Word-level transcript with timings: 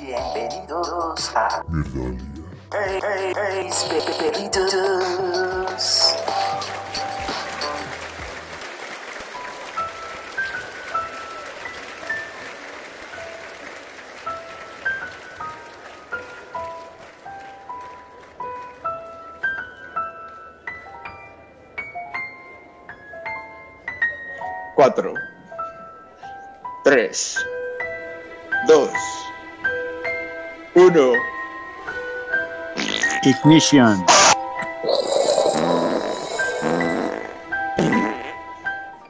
Bienvenidos, 0.00 1.30
a 1.36 1.62
Hey, 2.72 2.98
hey, 3.00 3.32
hey, 3.36 3.70
Peperitos. 4.04 6.16
Cuatro. 24.74 25.14
Tres. 26.82 27.41
Uno. 30.94 31.12
Ignition. 33.24 34.04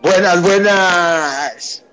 Buenas, 0.00 0.42
buenas. 0.42 1.84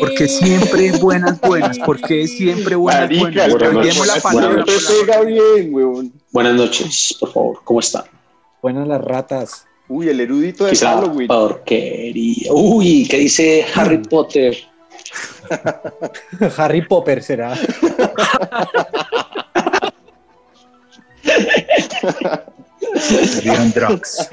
Porque 0.00 0.26
siempre 0.28 0.92
buenas, 0.98 1.40
buenas. 1.40 1.78
Porque 1.78 2.26
siempre 2.26 2.74
buenas, 2.74 3.02
Marica, 3.02 3.48
buenas. 3.48 3.72
buenas 4.32 4.56
noches. 4.56 5.06
bien. 5.26 6.12
Buenas 6.32 6.54
noches, 6.54 7.16
por 7.20 7.32
favor. 7.32 7.60
¿Cómo 7.64 7.80
están? 7.80 8.04
Buenas 8.62 8.88
las 8.88 9.00
ratas. 9.02 9.64
Uy, 9.88 10.08
el 10.08 10.20
erudito 10.20 10.64
de 10.64 10.70
Quizá 10.70 10.94
Halloween. 10.96 11.28
porquería. 11.28 12.52
Uy, 12.52 13.06
¿qué 13.08 13.18
dice 13.18 13.64
Harry 13.74 13.98
Potter? 14.10 14.56
Harry 16.56 16.82
Popper 16.82 17.22
será. 17.22 17.54
Leon 23.44 23.72
Drugs. 23.72 24.28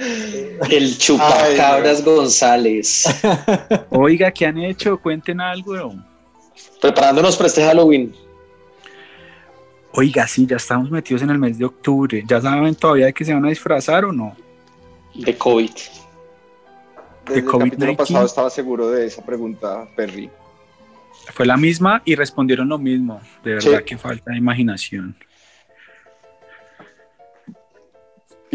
El 0.70 0.98
chupacabras 0.98 2.04
González. 2.04 3.06
Oiga, 3.90 4.32
¿qué 4.32 4.46
han 4.46 4.58
hecho? 4.60 4.98
Cuenten 5.00 5.42
algo. 5.42 5.96
Preparándonos 6.82 7.36
para 7.36 7.48
este 7.48 7.64
Halloween. 7.66 8.14
Oiga, 9.94 10.28
sí, 10.28 10.46
ya 10.46 10.58
estamos 10.58 10.92
metidos 10.92 11.22
en 11.22 11.30
el 11.30 11.38
mes 11.38 11.58
de 11.58 11.66
octubre. 11.66 12.24
¿Ya 12.28 12.42
saben 12.42 12.76
todavía 12.76 13.06
de 13.08 13.14
que 13.14 13.24
se 13.26 13.34
van 13.34 13.46
a 13.46 13.50
disfrazar 13.50 14.06
o 14.06 14.12
no? 14.12 14.36
de 15.16 15.38
COVID. 15.38 15.72
Desde 17.26 17.40
el 17.40 17.46
COVID-19. 17.46 17.58
capítulo 17.70 17.96
pasado 17.98 18.26
estaba 18.26 18.50
seguro 18.50 18.90
de 18.90 19.06
esa 19.08 19.26
pregunta, 19.26 19.88
Perry. 19.96 20.30
Fue 21.34 21.46
la 21.46 21.56
misma 21.56 22.02
y 22.04 22.16
respondieron 22.16 22.68
lo 22.68 22.78
mismo. 22.78 23.22
De 23.42 23.56
verdad 23.56 23.80
Sí. 23.80 23.86
que 23.86 23.98
falta 23.98 24.32
de 24.32 24.38
imaginación. 24.38 25.16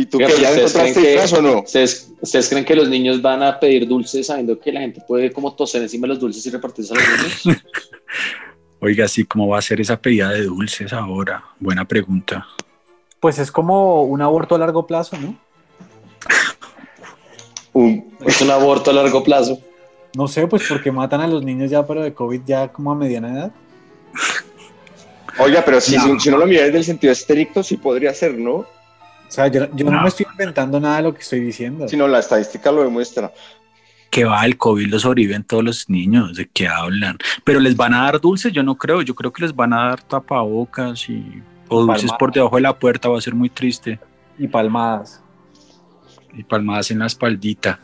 ¿Y 0.00 0.06
tú 0.06 0.18
qué? 0.18 0.24
pero 0.26 0.38
¿Ya 0.38 0.48
¿ustedes 0.50 0.70
encontraste 0.74 0.92
creen 0.92 0.94
que- 0.94 1.20
disfraz 1.22 1.32
o 1.38 1.42
no? 1.42 1.60
¿Ustedes, 1.60 2.12
¿Ustedes 2.20 2.48
creen 2.48 2.64
que 2.64 2.74
los 2.74 2.88
niños 2.88 3.20
van 3.22 3.42
a 3.42 3.58
pedir 3.60 3.86
dulces 3.86 4.26
sabiendo 4.26 4.58
que 4.58 4.72
la 4.72 4.80
gente 4.80 5.02
puede 5.06 5.30
como 5.32 5.54
toser 5.54 5.82
encima 5.82 6.02
de 6.04 6.08
los 6.08 6.20
dulces 6.20 6.44
y 6.46 6.50
repartirse 6.50 6.94
a 6.94 6.96
los 6.96 7.44
niños? 7.44 7.62
Oiga, 8.80 9.06
sí, 9.08 9.24
¿cómo 9.24 9.46
va 9.48 9.58
a 9.58 9.62
ser 9.62 9.80
esa 9.80 10.00
pedida 10.00 10.30
de 10.30 10.44
dulces 10.44 10.92
ahora? 10.94 11.44
Buena 11.58 11.84
pregunta. 11.86 12.46
Pues 13.20 13.38
es 13.38 13.52
como 13.52 14.04
un 14.04 14.22
aborto 14.22 14.54
a 14.54 14.58
largo 14.58 14.86
plazo, 14.86 15.18
¿no? 15.18 15.36
Un- 17.72 18.16
es 18.26 18.40
un 18.40 18.50
aborto 18.50 18.90
a 18.90 18.94
largo 18.94 19.22
plazo. 19.22 19.60
No 20.16 20.26
sé, 20.26 20.46
pues 20.46 20.62
porque 20.68 20.90
matan 20.90 21.20
a 21.20 21.28
los 21.28 21.44
niños 21.44 21.70
ya, 21.70 21.86
pero 21.86 22.02
de 22.02 22.12
COVID 22.14 22.40
ya 22.44 22.68
como 22.68 22.90
a 22.90 22.94
mediana 22.96 23.32
edad. 23.32 23.52
Oiga, 25.38 25.62
pero 25.64 25.80
si, 25.80 25.96
No. 25.96 26.02
si, 26.14 26.20
si 26.20 26.30
no 26.30 26.38
lo 26.38 26.46
miras 26.46 26.64
desde 26.66 26.78
el 26.78 26.84
sentido 26.84 27.12
estricto, 27.12 27.62
sí 27.62 27.76
podría 27.76 28.12
ser, 28.12 28.36
¿no? 28.36 28.66
O 29.30 29.32
sea, 29.32 29.46
yo, 29.46 29.68
yo 29.76 29.84
no. 29.84 29.92
No. 29.92 30.02
me 30.02 30.08
estoy 30.08 30.26
inventando 30.28 30.80
nada 30.80 30.96
de 30.96 31.02
lo 31.04 31.14
que 31.14 31.20
estoy 31.20 31.38
diciendo. 31.38 31.86
Si 31.88 31.96
no, 31.96 32.08
la 32.08 32.18
estadística 32.18 32.72
lo 32.72 32.82
demuestra. 32.82 33.32
Que 34.10 34.24
va, 34.24 34.44
el 34.44 34.56
COVID 34.58 34.88
lo 34.88 34.98
sobreviven 34.98 35.44
todos 35.44 35.62
los 35.62 35.88
niños, 35.88 36.36
¿de 36.36 36.48
qué 36.52 36.66
hablan? 36.66 37.16
Pero 37.44 37.60
les 37.60 37.76
van 37.76 37.94
a 37.94 38.02
dar 38.06 38.20
dulces, 38.20 38.52
yo 38.52 38.64
no 38.64 38.74
creo, 38.76 39.02
yo 39.02 39.14
creo 39.14 39.32
que 39.32 39.42
les 39.42 39.54
van 39.54 39.72
a 39.72 39.90
dar 39.90 40.02
tapabocas 40.02 41.08
y 41.08 41.40
o 41.68 41.82
dulces 41.82 42.02
Palmadas. 42.02 42.18
por 42.18 42.32
debajo 42.32 42.56
de 42.56 42.62
la 42.62 42.76
puerta, 42.76 43.08
va 43.08 43.18
a 43.18 43.20
ser 43.20 43.36
muy 43.36 43.48
triste. 43.50 44.00
Y 44.36 44.48
palmadas. 44.48 45.22
Y 46.34 46.42
palmadas 46.42 46.90
en 46.90 46.98
la 46.98 47.06
espaldita. 47.06 47.78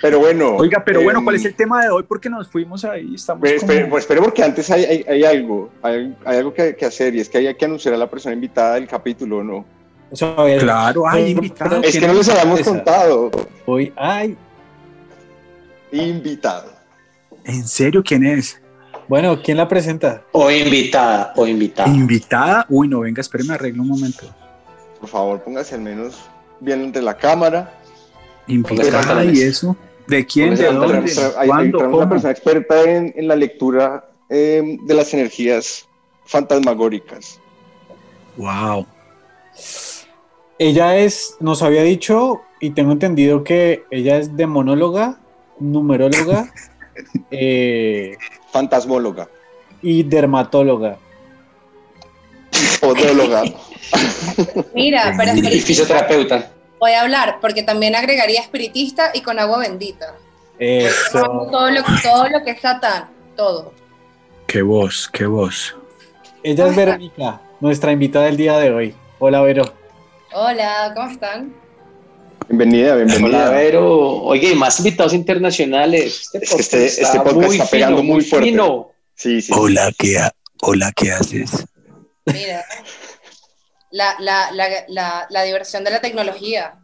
Pero 0.00 0.20
bueno. 0.20 0.56
Oiga, 0.56 0.82
pero 0.82 1.02
bueno, 1.02 1.18
em, 1.18 1.24
¿cuál 1.26 1.36
es 1.36 1.44
el 1.44 1.54
tema 1.54 1.82
de 1.82 1.90
hoy? 1.90 2.04
Porque 2.04 2.30
nos 2.30 2.48
fuimos 2.48 2.86
ahí, 2.86 3.16
estamos 3.16 3.40
Pues, 3.40 3.60
como- 3.60 3.72
espere, 3.72 3.90
pues, 3.90 4.04
espere, 4.04 4.20
porque 4.22 4.42
antes 4.42 4.70
hay, 4.70 4.84
hay, 4.84 5.04
hay 5.06 5.24
algo, 5.24 5.70
hay, 5.82 6.16
hay 6.24 6.38
algo 6.38 6.54
que, 6.54 6.74
que 6.76 6.86
hacer 6.86 7.14
y 7.14 7.20
es 7.20 7.28
que 7.28 7.38
hay 7.38 7.54
que 7.56 7.64
anunciar 7.66 7.92
a 7.92 7.98
la 7.98 8.08
persona 8.08 8.32
invitada 8.34 8.76
del 8.76 8.86
capítulo, 8.86 9.44
¿no? 9.44 9.66
O 10.10 10.16
sea, 10.16 10.34
a 10.36 10.42
ver, 10.44 10.60
Claro, 10.60 11.02
ay, 11.08 11.34
pero- 11.34 11.44
invitado. 11.44 11.82
Es 11.82 11.90
¿quién 11.90 12.00
que 12.02 12.08
no 12.08 12.14
les 12.14 12.28
habíamos 12.28 12.60
esa? 12.60 12.70
contado. 12.70 13.30
Hoy, 13.66 13.92
ay, 13.96 14.36
Invitado. 15.90 16.70
¿En 17.44 17.66
serio 17.66 18.02
quién 18.04 18.24
es? 18.26 18.60
bueno, 19.08 19.40
¿quién 19.42 19.56
la 19.56 19.66
presenta? 19.66 20.22
O 20.32 20.50
invitada, 20.50 21.32
o 21.34 21.46
invitada. 21.46 21.88
¿Invitada? 21.88 22.66
Uy, 22.68 22.88
no, 22.88 23.00
venga, 23.00 23.22
espéreme, 23.22 23.54
arreglo 23.54 23.80
un 23.82 23.88
momento. 23.88 24.26
Por 25.00 25.08
favor, 25.08 25.42
póngase 25.42 25.76
al 25.76 25.80
menos 25.80 26.18
bien 26.60 26.82
ante 26.84 27.00
la 27.00 27.16
cámara. 27.16 27.72
¿Invitada 28.46 29.24
y 29.24 29.40
eso? 29.40 29.74
¿De 30.06 30.26
quién? 30.26 30.54
¿De 30.56 30.64
dónde? 30.70 31.10
Hay, 31.38 31.48
hay- 31.50 31.68
una 31.72 32.08
persona 32.08 32.30
experta 32.32 32.82
en, 32.82 33.14
en 33.16 33.28
la 33.28 33.36
lectura 33.36 34.10
eh, 34.28 34.76
de 34.82 34.94
las 34.94 35.14
energías 35.14 35.86
fantasmagóricas. 36.26 37.40
Wow. 38.36 38.86
Ella 40.58 40.96
es, 40.96 41.36
nos 41.40 41.62
había 41.62 41.82
dicho, 41.82 42.42
y 42.60 42.70
tengo 42.70 42.92
entendido 42.92 43.44
que 43.44 43.84
ella 43.90 44.18
es 44.18 44.36
demonóloga, 44.36 45.18
numeróloga 45.60 46.52
eh, 47.30 48.16
Fantasmóloga. 48.50 49.28
y 49.82 50.02
dermatóloga. 50.02 50.98
Podóloga. 52.80 53.42
Mira, 54.74 55.14
pero 55.16 55.34
Y 55.36 55.60
fisioterapeuta. 55.60 56.50
voy 56.80 56.92
a 56.92 57.02
hablar, 57.02 57.38
porque 57.40 57.62
también 57.62 57.94
agregaría 57.94 58.40
espiritista 58.40 59.10
y 59.14 59.20
con 59.22 59.38
agua 59.38 59.58
bendita. 59.58 60.14
Eso. 60.58 61.22
Todo 61.50 61.70
lo, 61.70 61.82
todo 62.02 62.28
lo 62.28 62.44
que 62.44 62.50
es 62.52 62.60
Satán, 62.60 63.08
todo. 63.36 63.72
Qué 64.46 64.62
voz, 64.62 65.08
qué 65.12 65.26
voz. 65.26 65.76
Ella 66.42 66.68
es 66.68 66.76
Verónica, 66.76 67.40
nuestra 67.60 67.92
invitada 67.92 68.26
del 68.26 68.36
día 68.36 68.58
de 68.58 68.72
hoy. 68.72 68.94
Hola, 69.18 69.40
Vero. 69.42 69.72
Hola, 70.32 70.92
¿cómo 70.94 71.10
están? 71.10 71.54
Bienvenida, 72.48 72.94
Hola, 72.94 73.04
bienvenida. 73.04 73.50
Vero. 73.50 74.22
Oye, 74.24 74.54
más 74.54 74.78
invitados 74.78 75.12
internacionales. 75.14 76.28
Es 76.32 76.50
que 76.50 76.56
este- 76.60 76.86
este 76.86 77.20
podcast 77.20 77.52
está 77.52 77.66
pegando 77.66 78.02
muy 78.02 78.22
fuerte. 78.22 78.48
fino. 78.50 78.90
Sí, 79.14 79.40
sí. 79.42 79.52
Hola, 79.54 79.90
¿qué, 79.98 80.18
ha- 80.18 80.32
hola, 80.62 80.92
¿qué 80.94 81.12
haces? 81.12 81.66
Mira, 82.26 82.64
la, 83.90 84.14
la, 84.20 84.50
la, 84.52 84.68
la, 84.88 85.26
la 85.28 85.42
diversión 85.42 85.82
de 85.84 85.90
la 85.90 86.00
tecnología, 86.00 86.78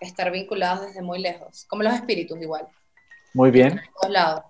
estar 0.00 0.30
vinculados 0.30 0.86
desde 0.86 1.02
muy 1.02 1.20
lejos, 1.20 1.66
como 1.68 1.82
los 1.82 1.94
espíritus 1.94 2.40
igual, 2.40 2.66
Muy 3.34 3.50
bien. 3.50 3.76
de 3.76 3.82
todos 4.00 4.12
lados. 4.12 4.42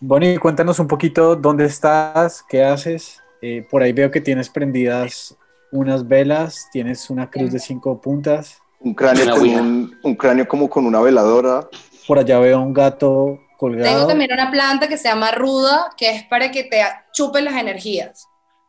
Bonnie, 0.00 0.38
cuéntanos 0.38 0.78
un 0.78 0.88
poquito 0.88 1.34
dónde 1.36 1.64
estás, 1.64 2.44
qué 2.48 2.62
haces. 2.64 3.20
Eh, 3.40 3.66
por 3.68 3.82
ahí 3.82 3.92
veo 3.92 4.10
que 4.10 4.20
tienes 4.20 4.48
prendidas 4.48 5.36
unas 5.72 6.06
velas, 6.06 6.68
tienes 6.70 7.10
una 7.10 7.28
cruz 7.28 7.50
de 7.50 7.58
cinco 7.58 8.00
puntas. 8.00 8.58
Un 8.78 8.94
cráneo, 8.94 9.36
con 9.36 9.48
un, 9.48 9.98
un 10.02 10.14
cráneo 10.14 10.46
como 10.46 10.68
con 10.68 10.86
una 10.86 11.00
veladora. 11.00 11.68
Por 12.06 12.18
allá 12.18 12.38
veo 12.38 12.60
un 12.60 12.72
gato 12.72 13.40
colgado. 13.56 13.84
Tengo 13.94 14.06
también 14.06 14.32
una 14.32 14.50
planta 14.50 14.86
que 14.88 14.98
se 14.98 15.08
llama 15.08 15.30
ruda, 15.30 15.90
que 15.96 16.10
es 16.10 16.24
para 16.24 16.50
que 16.50 16.64
te 16.64 16.82
chupen 17.12 17.44
las 17.44 17.54
energías 17.54 18.26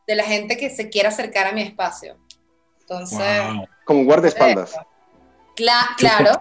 de 0.08 0.16
la 0.16 0.24
gente 0.24 0.56
que 0.58 0.70
se 0.70 0.90
quiera 0.90 1.10
acercar 1.10 1.48
a 1.48 1.52
mi 1.52 1.62
espacio. 1.62 2.18
Entonces, 2.82 3.20
Wow. 3.54 3.66
Como 3.86 4.00
un 4.02 4.06
guardaespaldas. 4.06 4.74
cla- 5.58 5.88
claro, 5.98 6.32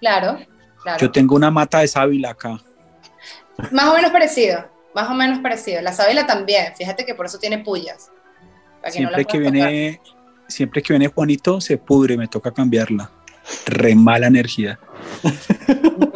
claro, 0.00 0.38
claro. 0.82 0.98
Yo 1.00 1.10
tengo 1.12 1.36
una 1.36 1.50
mata 1.50 1.78
de 1.80 1.88
sábila 1.88 2.30
acá. 2.30 2.58
Más 3.72 3.86
o 3.88 3.94
menos 3.94 4.10
parecido, 4.10 4.64
más 4.94 5.08
o 5.10 5.14
menos 5.14 5.38
parecido. 5.40 5.80
La 5.82 5.92
sábila 5.92 6.26
también, 6.26 6.74
fíjate 6.76 7.04
que 7.04 7.14
por 7.14 7.26
eso 7.26 7.38
tiene 7.38 7.58
pullas. 7.58 8.10
Para 8.88 8.94
que 8.94 9.02
no 9.02 9.10
la 9.10 9.16
Siempre 9.16 9.24
que 9.24 9.38
puedas 9.38 9.52
tocar. 9.52 9.70
viene, 9.70 10.00
siempre 10.48 10.82
que 10.82 10.92
viene 10.92 11.08
Juanito 11.08 11.60
se 11.60 11.78
pudre, 11.78 12.16
me 12.16 12.28
toca 12.28 12.50
cambiarla. 12.52 13.10
Re 13.66 13.94
mala 13.94 14.26
energía. 14.26 14.78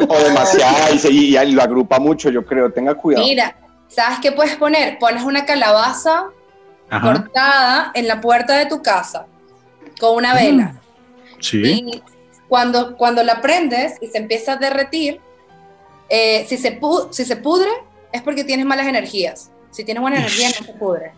O 0.09 0.19
demasiada 0.23 0.91
y, 0.91 0.99
se- 0.99 1.11
y- 1.11 1.37
y 1.37 1.53
lo 1.53 1.63
agrupa 1.63 1.99
mucho, 1.99 2.29
yo 2.31 2.45
creo. 2.45 2.71
Tenga 2.73 2.95
cuidado. 2.95 3.25
Mira, 3.25 3.57
¿sabes 3.89 4.19
qué 4.21 4.33
puedes 4.33 4.57
poner? 4.57 4.99
Pones 4.99 5.23
una 5.23 5.45
calabaza 5.47 6.27
Ajá. 6.91 7.13
cortada 7.13 7.91
en 7.95 8.07
la 8.09 8.21
puerta 8.21 8.57
de 8.59 8.67
tu 8.67 8.83
casa 8.83 9.27
con 9.99 10.17
una 10.17 10.35
vela. 10.35 10.75
Sí. 11.41 11.63
Y 11.65 12.03
cuando, 12.49 12.97
cuando 12.97 13.23
la 13.23 13.41
prendes 13.41 13.95
y 14.03 14.09
se 14.09 14.19
empieza 14.19 14.53
a 14.53 14.57
derretir, 14.57 15.21
eh, 16.11 16.45
si, 16.49 16.59
se 16.59 16.79
pu- 16.79 17.09
si 17.13 17.25
se 17.25 17.37
pudre 17.37 17.71
es 18.13 18.21
porque 18.21 18.45
tienes 18.45 18.67
malas 18.67 18.87
energías. 18.87 19.51
Si 19.71 19.85
tienes 19.85 20.03
buena 20.03 20.19
energía, 20.19 20.49
no 20.61 20.67
se 20.67 20.73
pudre. 20.75 21.13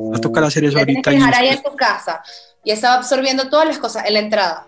Va 0.00 0.16
a 0.16 0.20
tocar 0.20 0.44
hacer 0.44 0.64
eso 0.64 0.74
tienes 0.76 0.94
ahorita. 1.06 1.10
que 1.10 1.16
y 1.16 1.18
dejar 1.20 1.34
ahí 1.34 1.48
en 1.48 1.62
tu 1.62 1.76
casa. 1.76 2.22
Y 2.64 2.70
está 2.70 2.94
absorbiendo 2.94 3.48
todas 3.50 3.66
las 3.66 3.78
cosas 3.78 4.04
en 4.06 4.14
la 4.14 4.20
entrada. 4.20 4.66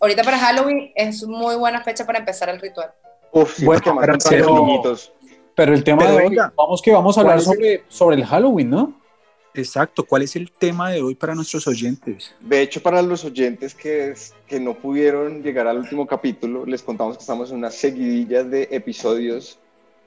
Ahorita 0.00 0.22
para 0.24 0.38
Halloween 0.38 0.90
es 0.96 1.22
muy 1.24 1.54
buena 1.56 1.82
fecha 1.82 2.04
para 2.04 2.18
empezar 2.18 2.48
el 2.48 2.60
ritual. 2.60 2.90
Uf, 3.32 3.56
sí, 3.56 3.64
Bueno, 3.64 3.94
más 3.94 4.04
pero 4.06 4.18
pero- 4.28 4.46
los 4.54 4.66
niñitos. 4.66 5.12
Pero 5.54 5.74
el 5.74 5.84
tema 5.84 5.98
Pero 6.02 6.10
de 6.12 6.16
hoy, 6.16 6.28
venga, 6.30 6.52
vamos 6.56 6.80
que 6.82 6.90
vamos 6.92 7.16
a 7.18 7.20
hablar 7.20 7.42
¿cuál 7.44 7.56
es 7.58 7.60
el- 7.60 7.78
sobre, 7.78 7.84
sobre 7.88 8.16
el 8.16 8.24
Halloween, 8.24 8.70
¿no? 8.70 8.94
Exacto. 9.54 10.04
¿Cuál 10.04 10.22
es 10.22 10.34
el 10.34 10.50
tema 10.50 10.90
de 10.90 11.02
hoy 11.02 11.14
para 11.14 11.34
nuestros 11.34 11.66
oyentes? 11.66 12.34
De 12.40 12.62
hecho, 12.62 12.82
para 12.82 13.02
los 13.02 13.22
oyentes 13.24 13.74
que, 13.74 14.14
que 14.46 14.58
no 14.58 14.72
pudieron 14.74 15.42
llegar 15.42 15.66
al 15.66 15.76
último 15.78 16.06
capítulo, 16.06 16.64
les 16.64 16.82
contamos 16.82 17.18
que 17.18 17.20
estamos 17.20 17.50
en 17.50 17.58
una 17.58 17.70
seguidilla 17.70 18.42
de 18.44 18.66
episodios 18.72 19.58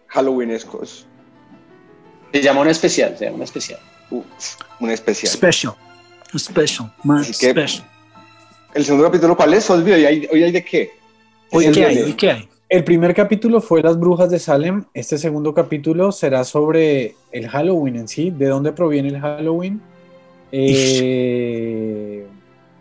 halloweenescos. 0.07 1.05
Se 2.33 2.41
llama 2.41 2.61
un 2.61 2.67
especial, 2.69 3.15
se 3.17 3.25
llama 3.25 3.38
un 3.38 3.43
especial. 3.43 3.79
Un 4.11 4.89
especial. 4.89 5.31
Special. 5.31 5.73
Special. 6.37 6.91
Más 7.03 7.29
Así 7.29 7.39
que- 7.45 7.51
special. 7.51 7.87
¿El 8.73 8.83
segundo 8.83 9.05
capítulo 9.05 9.35
cuál 9.37 9.53
es? 9.53 9.69
Olvido, 9.69 9.97
¿y 9.97 10.05
hay- 10.05 10.27
¿hoy 10.31 10.43
hay 10.43 10.51
de 10.51 10.63
qué? 10.63 10.91
¿Hoy 11.51 11.65
el 11.65 11.73
qué 11.73 11.85
hay? 11.85 11.95
de- 11.95 12.03
¿Hoy 12.03 12.13
qué 12.13 12.31
hay? 12.31 12.49
El 12.67 12.83
primer 12.83 13.13
capítulo 13.13 13.61
fue 13.61 13.81
Las 13.81 13.97
Brujas 13.97 14.29
de 14.29 14.39
Salem. 14.39 14.83
Este 14.93 15.17
segundo 15.17 15.53
capítulo 15.53 16.11
será 16.11 16.43
sobre 16.43 17.15
el 17.31 17.47
Halloween 17.47 17.95
en 17.95 18.07
sí, 18.07 18.31
de 18.31 18.47
dónde 18.47 18.71
proviene 18.73 19.09
el 19.09 19.19
Halloween, 19.19 19.81
eh, 20.51 22.25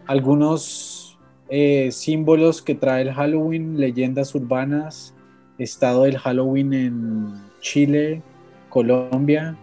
algunos 0.06 1.18
eh, 1.50 1.90
símbolos 1.92 2.62
que 2.62 2.74
trae 2.74 3.02
el 3.02 3.12
Halloween, 3.12 3.78
leyendas 3.78 4.34
urbanas, 4.34 5.14
estado 5.58 6.04
del 6.04 6.18
Halloween 6.18 6.72
en 6.72 7.34
Chile, 7.60 8.22
Colombia, 8.70 9.54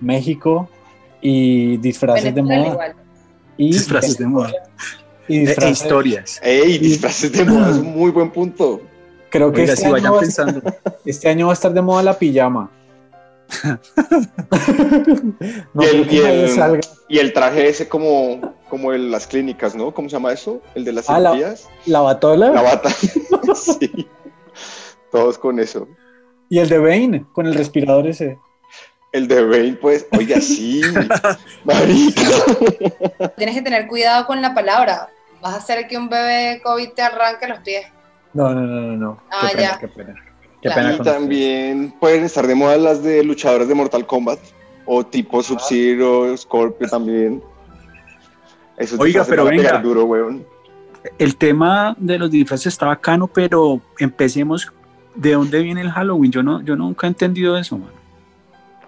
México 0.00 0.68
y 1.26 1.78
disfraces 1.78 2.34
de 2.34 2.42
moda. 2.42 2.66
igual. 2.68 2.94
Y 3.56 3.72
Disfraces 3.72 4.18
de 4.18 4.26
moda. 4.26 4.52
Y 5.26 5.38
E- 5.38 5.42
e 5.42 5.46
disfraces- 5.46 5.70
historias. 5.70 6.40
¡Ey! 6.42 6.76
Disfraces 6.78 7.32
de 7.32 7.44
moda 7.46 7.70
es 7.70 7.76
un 7.78 7.96
muy 7.96 8.10
buen 8.10 8.30
punto. 8.30 8.82
Creo 9.30 9.50
que 9.50 9.62
Oiga, 9.62 9.72
este 9.72 9.88
si 9.88 9.94
año 9.94 10.12
vayan. 10.12 10.62
Este 11.06 11.28
año 11.30 11.46
va 11.46 11.52
a 11.52 11.54
estar 11.54 11.72
de 11.72 11.80
moda 11.80 12.02
la 12.02 12.18
pijama. 12.18 12.70
no 15.72 15.82
Y 15.82 15.86
el- 15.86 16.78
y. 17.08 17.18
Y 17.20 17.30
traje 17.32 17.68
ese 17.68 17.88
como, 17.88 18.54
como 18.68 18.92
en 18.92 19.10
las 19.10 19.26
clínicas, 19.26 19.74
¿no? 19.74 19.92
¿Cómo 19.94 20.08
se 20.08 20.16
llama 20.16 20.32
eso? 20.32 20.60
El 20.74 20.84
de 20.84 20.92
las 20.92 21.08
Ah, 21.08 21.18
la- 21.20 21.30
cirugías. 21.32 21.68
La 21.86 22.00
batola 22.00 22.50
La 22.50 22.62
bata. 22.62 22.90
sí. 23.54 24.06
Todos 25.10 25.38
con 25.38 25.58
eso. 25.60 25.88
y 26.50 26.58
el 26.58 26.68
de 26.68 26.78
Bane 26.78 27.24
con 27.32 27.46
el 27.46 27.54
respirador 27.54 28.06
ese. 28.06 28.38
El 29.14 29.28
de 29.28 29.44
Bane, 29.44 29.74
pues, 29.80 30.08
oiga, 30.18 30.40
sí. 30.40 30.80
Marica. 31.64 32.20
Tienes 33.36 33.54
que 33.54 33.62
tener 33.62 33.86
cuidado 33.86 34.26
con 34.26 34.42
la 34.42 34.52
palabra. 34.54 35.08
Vas 35.40 35.54
a 35.54 35.58
hacer 35.58 35.86
que 35.86 35.96
un 35.96 36.08
bebé 36.08 36.60
COVID 36.64 36.88
te 36.96 37.02
arranque 37.02 37.46
los 37.46 37.60
pies. 37.60 37.86
No, 38.32 38.52
no, 38.52 38.62
no, 38.62 38.80
no, 38.80 38.96
no. 38.96 39.22
Ah, 39.30 39.50
qué 39.52 39.56
pena, 39.56 39.62
ya. 39.70 39.78
qué 39.78 39.86
pena. 39.88 40.14
Qué 40.60 40.68
Claro. 40.68 40.80
pena 40.80 40.94
Y 40.94 41.04
también 41.04 41.94
pueden 42.00 42.24
estar 42.24 42.44
de 42.44 42.56
moda 42.56 42.76
las 42.76 43.04
de 43.04 43.22
luchadores 43.22 43.68
de 43.68 43.74
Mortal 43.76 44.04
Kombat. 44.04 44.40
O 44.84 45.06
tipo 45.06 45.40
Sub-Zero, 45.44 46.36
Scorpio 46.36 46.88
también. 46.88 47.40
Esos 48.76 48.98
Oiga, 48.98 49.24
pero 49.28 49.44
venga. 49.44 49.78
duro, 49.78 50.06
weón. 50.06 50.44
El 51.18 51.36
tema 51.36 51.94
de 52.00 52.18
los 52.18 52.32
disfraces 52.32 52.66
está 52.66 52.86
bacano, 52.86 53.28
pero 53.28 53.80
empecemos. 54.00 54.72
¿De 55.14 55.34
dónde 55.34 55.62
viene 55.62 55.82
el 55.82 55.92
Halloween? 55.92 56.32
Yo, 56.32 56.42
no, 56.42 56.60
yo 56.62 56.74
nunca 56.74 57.06
he 57.06 57.10
entendido 57.10 57.56
eso, 57.56 57.78
mano. 57.78 58.03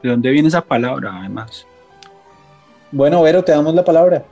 ¿De 0.03 0.11
dónde 0.11 0.31
viene 0.31 0.49
esa 0.49 0.63
palabra, 0.63 1.13
además? 1.19 1.67
Bueno, 2.93 3.23
Vero, 3.23 3.43
te 3.45 3.53
damos 3.53 3.75
la 3.75 3.85
palabra. 3.85 4.25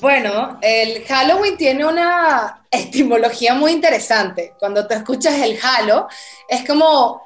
Bueno, 0.00 0.58
el 0.60 1.04
Halloween 1.04 1.56
tiene 1.56 1.86
una 1.86 2.64
etimología 2.70 3.54
muy 3.54 3.72
interesante. 3.72 4.54
Cuando 4.58 4.86
te 4.86 4.94
escuchas 4.94 5.34
el 5.40 5.58
halo, 5.62 6.08
es 6.48 6.66
como 6.66 7.22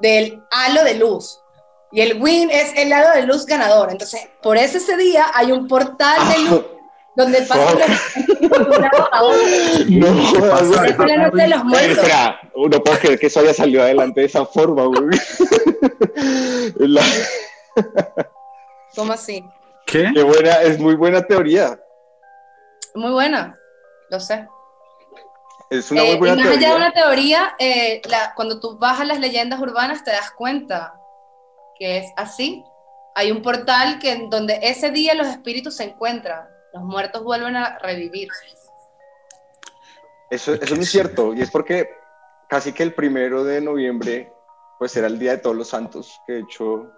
del 0.00 0.42
halo 0.50 0.84
de 0.84 0.94
luz. 0.94 1.40
Y 1.92 2.00
el 2.00 2.20
win 2.20 2.50
es 2.50 2.72
el 2.76 2.92
halo 2.92 3.10
de 3.10 3.26
luz 3.26 3.44
ganador. 3.46 3.90
Entonces, 3.90 4.28
por 4.42 4.56
eso 4.56 4.78
ese 4.78 4.96
día 4.96 5.26
hay 5.34 5.52
un 5.52 5.66
portal 5.68 6.18
de 6.28 6.38
luz 6.50 6.64
donde. 7.18 7.40
No, 9.88 10.06
¿Qué 10.32 10.40
pasa? 10.40 11.06
la 11.06 11.16
noche 11.28 11.42
de 11.42 11.48
los 11.48 11.64
muertos. 11.64 11.98
espera, 11.98 12.40
no 12.54 12.70
puedo 12.82 12.98
creer 12.98 13.18
que 13.18 13.26
eso 13.26 13.40
haya 13.40 13.52
salido 13.54 13.82
adelante 13.82 14.20
de 14.20 14.26
esa 14.26 14.44
forma, 14.46 14.84
güey. 14.84 15.18
La- 16.78 17.02
¿Cómo 18.94 19.12
así? 19.12 19.44
¿Qué? 19.86 20.10
qué 20.14 20.22
buena, 20.22 20.62
es 20.62 20.78
muy 20.78 20.94
buena 20.94 21.22
teoría. 21.26 21.78
Muy 22.94 23.10
buena, 23.12 23.58
lo 24.10 24.20
sé. 24.20 24.46
Es 25.70 25.90
una 25.90 26.02
Eh, 26.02 26.06
muy 26.06 26.14
y 26.14 26.18
buena 26.18 26.34
más 26.36 26.46
allá 26.46 26.52
de 26.54 26.58
teoría. 26.58 26.76
una 26.76 26.92
teoría, 26.92 27.54
eh, 27.58 28.00
la- 28.08 28.32
cuando 28.34 28.60
tú 28.60 28.78
vas 28.78 29.00
a 29.00 29.04
las 29.04 29.18
leyendas 29.20 29.60
urbanas 29.60 30.02
te 30.04 30.10
das 30.10 30.30
cuenta 30.30 30.94
que 31.78 31.98
es 31.98 32.06
así. 32.16 32.64
Hay 33.14 33.30
un 33.30 33.42
portal 33.42 33.98
que 33.98 34.26
donde 34.30 34.58
ese 34.62 34.90
día 34.90 35.14
los 35.14 35.26
espíritus 35.26 35.76
se 35.76 35.84
encuentran, 35.84 36.48
los 36.72 36.82
muertos 36.82 37.22
vuelven 37.24 37.56
a 37.56 37.78
revivir. 37.78 38.28
Eso, 40.30 40.52
eso 40.54 40.64
es 40.64 40.76
muy 40.76 40.84
cierto, 40.86 41.32
y 41.34 41.40
es 41.40 41.50
porque 41.50 41.88
casi 42.48 42.72
que 42.72 42.82
el 42.82 42.92
primero 42.94 43.44
de 43.44 43.60
noviembre, 43.60 44.30
pues 44.78 44.94
era 44.96 45.06
el 45.06 45.18
Día 45.18 45.32
de 45.32 45.38
Todos 45.38 45.56
los 45.56 45.68
Santos, 45.68 46.20
que 46.26 46.34
de 46.34 46.40
hecho 46.40 46.90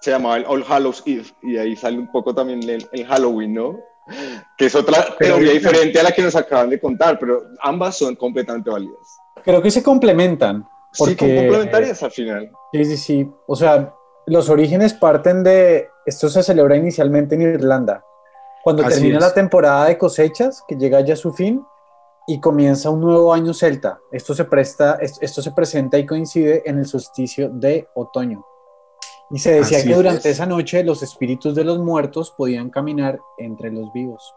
se 0.00 0.10
llamaba 0.10 0.38
el 0.38 0.46
All 0.46 0.64
Hallows 0.66 1.02
Eve, 1.04 1.26
y 1.42 1.58
ahí 1.58 1.76
sale 1.76 1.98
un 1.98 2.10
poco 2.10 2.34
también 2.34 2.62
el, 2.68 2.88
el 2.92 3.06
Halloween, 3.06 3.54
¿no? 3.54 3.78
Que 4.56 4.66
es 4.66 4.74
otra 4.74 5.04
Pero- 5.18 5.34
teoría 5.36 5.52
diferente 5.52 6.00
a 6.00 6.02
la 6.02 6.12
que 6.12 6.22
nos 6.22 6.34
acaban 6.34 6.70
de 6.70 6.80
contar, 6.80 7.18
pero 7.18 7.42
ambas 7.60 7.98
son 7.98 8.16
completamente 8.16 8.70
válidas. 8.70 8.96
Creo 9.44 9.60
que 9.60 9.70
se 9.70 9.82
complementan. 9.82 10.62
Sí, 10.92 11.04
son 11.04 11.08
Porque- 11.16 11.36
complementarias 11.36 12.02
al 12.02 12.10
final. 12.10 12.50
Sí, 12.72 12.84
sí, 12.86 12.96
sí. 12.96 13.30
O 13.46 13.54
sea, 13.54 13.94
los 14.26 14.48
orígenes 14.48 14.94
parten 14.94 15.44
de. 15.44 15.88
Esto 16.06 16.28
se 16.30 16.42
celebra 16.42 16.76
inicialmente 16.76 17.34
en 17.36 17.42
Irlanda. 17.42 18.02
Cuando 18.62 18.82
Así 18.84 18.94
termina 18.94 19.18
es. 19.18 19.24
la 19.24 19.34
temporada 19.34 19.86
de 19.86 19.96
cosechas, 19.98 20.62
que 20.68 20.76
llega 20.76 21.00
ya 21.00 21.14
a 21.14 21.16
su 21.16 21.32
fin, 21.32 21.64
y 22.26 22.38
comienza 22.40 22.90
un 22.90 23.00
nuevo 23.00 23.32
año 23.32 23.52
celta. 23.54 23.98
Esto 24.12 24.34
se, 24.34 24.44
presta, 24.44 24.98
es- 25.00 25.18
esto 25.20 25.42
se 25.42 25.50
presenta 25.52 25.98
y 25.98 26.06
coincide 26.06 26.62
en 26.66 26.78
el 26.78 26.86
solsticio 26.86 27.48
de 27.48 27.88
otoño. 27.94 28.44
Y 29.30 29.38
se 29.38 29.52
decía 29.52 29.78
Así 29.78 29.88
que 29.88 29.94
durante 29.94 30.28
es. 30.28 30.36
esa 30.36 30.46
noche 30.46 30.84
los 30.84 31.02
espíritus 31.02 31.54
de 31.54 31.64
los 31.64 31.78
muertos 31.78 32.32
podían 32.36 32.68
caminar 32.70 33.18
entre 33.38 33.70
los 33.72 33.92
vivos. 33.92 34.34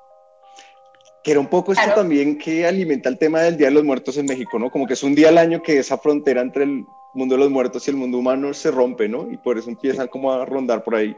Que 1.23 1.31
era 1.31 1.39
un 1.39 1.47
poco 1.47 1.71
esto 1.71 1.83
Claro. 1.83 2.01
también 2.01 2.37
que 2.37 2.65
alimenta 2.65 3.09
el 3.09 3.17
tema 3.17 3.41
del 3.41 3.57
Día 3.57 3.67
de 3.67 3.73
los 3.73 3.83
Muertos 3.83 4.17
en 4.17 4.25
México, 4.25 4.59
¿no? 4.59 4.69
Como 4.69 4.85
que 4.87 4.93
es 4.93 5.03
un 5.03 5.15
día 5.15 5.29
al 5.29 5.37
año 5.37 5.61
que 5.61 5.79
esa 5.79 5.97
frontera 5.97 6.41
entre 6.41 6.63
el 6.65 6.85
mundo 7.13 7.35
de 7.35 7.39
los 7.39 7.49
muertos 7.51 7.87
y 7.87 7.91
el 7.91 7.97
mundo 7.97 8.17
humano 8.17 8.53
se 8.53 8.71
rompe, 8.71 9.07
¿no? 9.07 9.29
Y 9.31 9.37
por 9.37 9.57
eso 9.57 9.69
empiezan 9.69 10.07
como 10.07 10.31
a 10.31 10.45
rondar 10.45 10.83
por 10.83 10.95
ahí. 10.95 11.15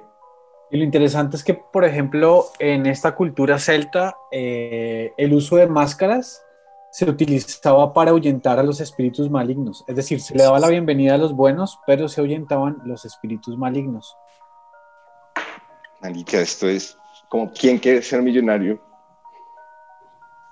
Y 0.75 0.77
lo 0.77 0.83
interesante 0.83 1.37
es 1.37 1.43
que, 1.45 1.53
por 1.53 1.85
ejemplo, 1.85 2.47
en 2.59 2.85
esta 2.85 3.15
cultura 3.15 3.59
celta, 3.59 4.17
eh, 4.29 5.13
el 5.15 5.33
uso 5.33 5.55
de 5.55 5.67
máscaras 5.67 6.43
se 6.91 7.09
utilizaba 7.09 7.93
para 7.93 8.11
ahuyentar 8.11 8.59
a 8.59 8.63
los 8.63 8.81
espíritus 8.81 9.29
malignos. 9.29 9.85
Es 9.87 9.95
decir, 9.95 10.19
se 10.19 10.35
le 10.35 10.43
daba 10.43 10.59
la 10.59 10.67
bienvenida 10.67 11.15
a 11.15 11.17
los 11.17 11.31
buenos, 11.31 11.79
pero 11.87 12.09
se 12.09 12.19
ahuyentaban 12.19 12.81
los 12.83 13.05
espíritus 13.05 13.57
malignos. 13.57 14.17
Marica, 16.01 16.39
esto 16.39 16.67
es 16.67 16.97
como 17.29 17.53
¿quién 17.53 17.77
quiere 17.77 18.01
ser 18.01 18.21
millonario? 18.21 18.81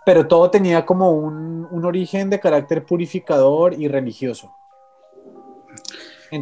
Pero 0.06 0.25
todo 0.25 0.50
tenía 0.50 0.86
como 0.86 1.12
un, 1.12 1.68
un 1.70 1.84
origen 1.84 2.30
de 2.30 2.39
carácter 2.39 2.86
purificador 2.86 3.74
y 3.74 3.89
religioso. 3.89 4.56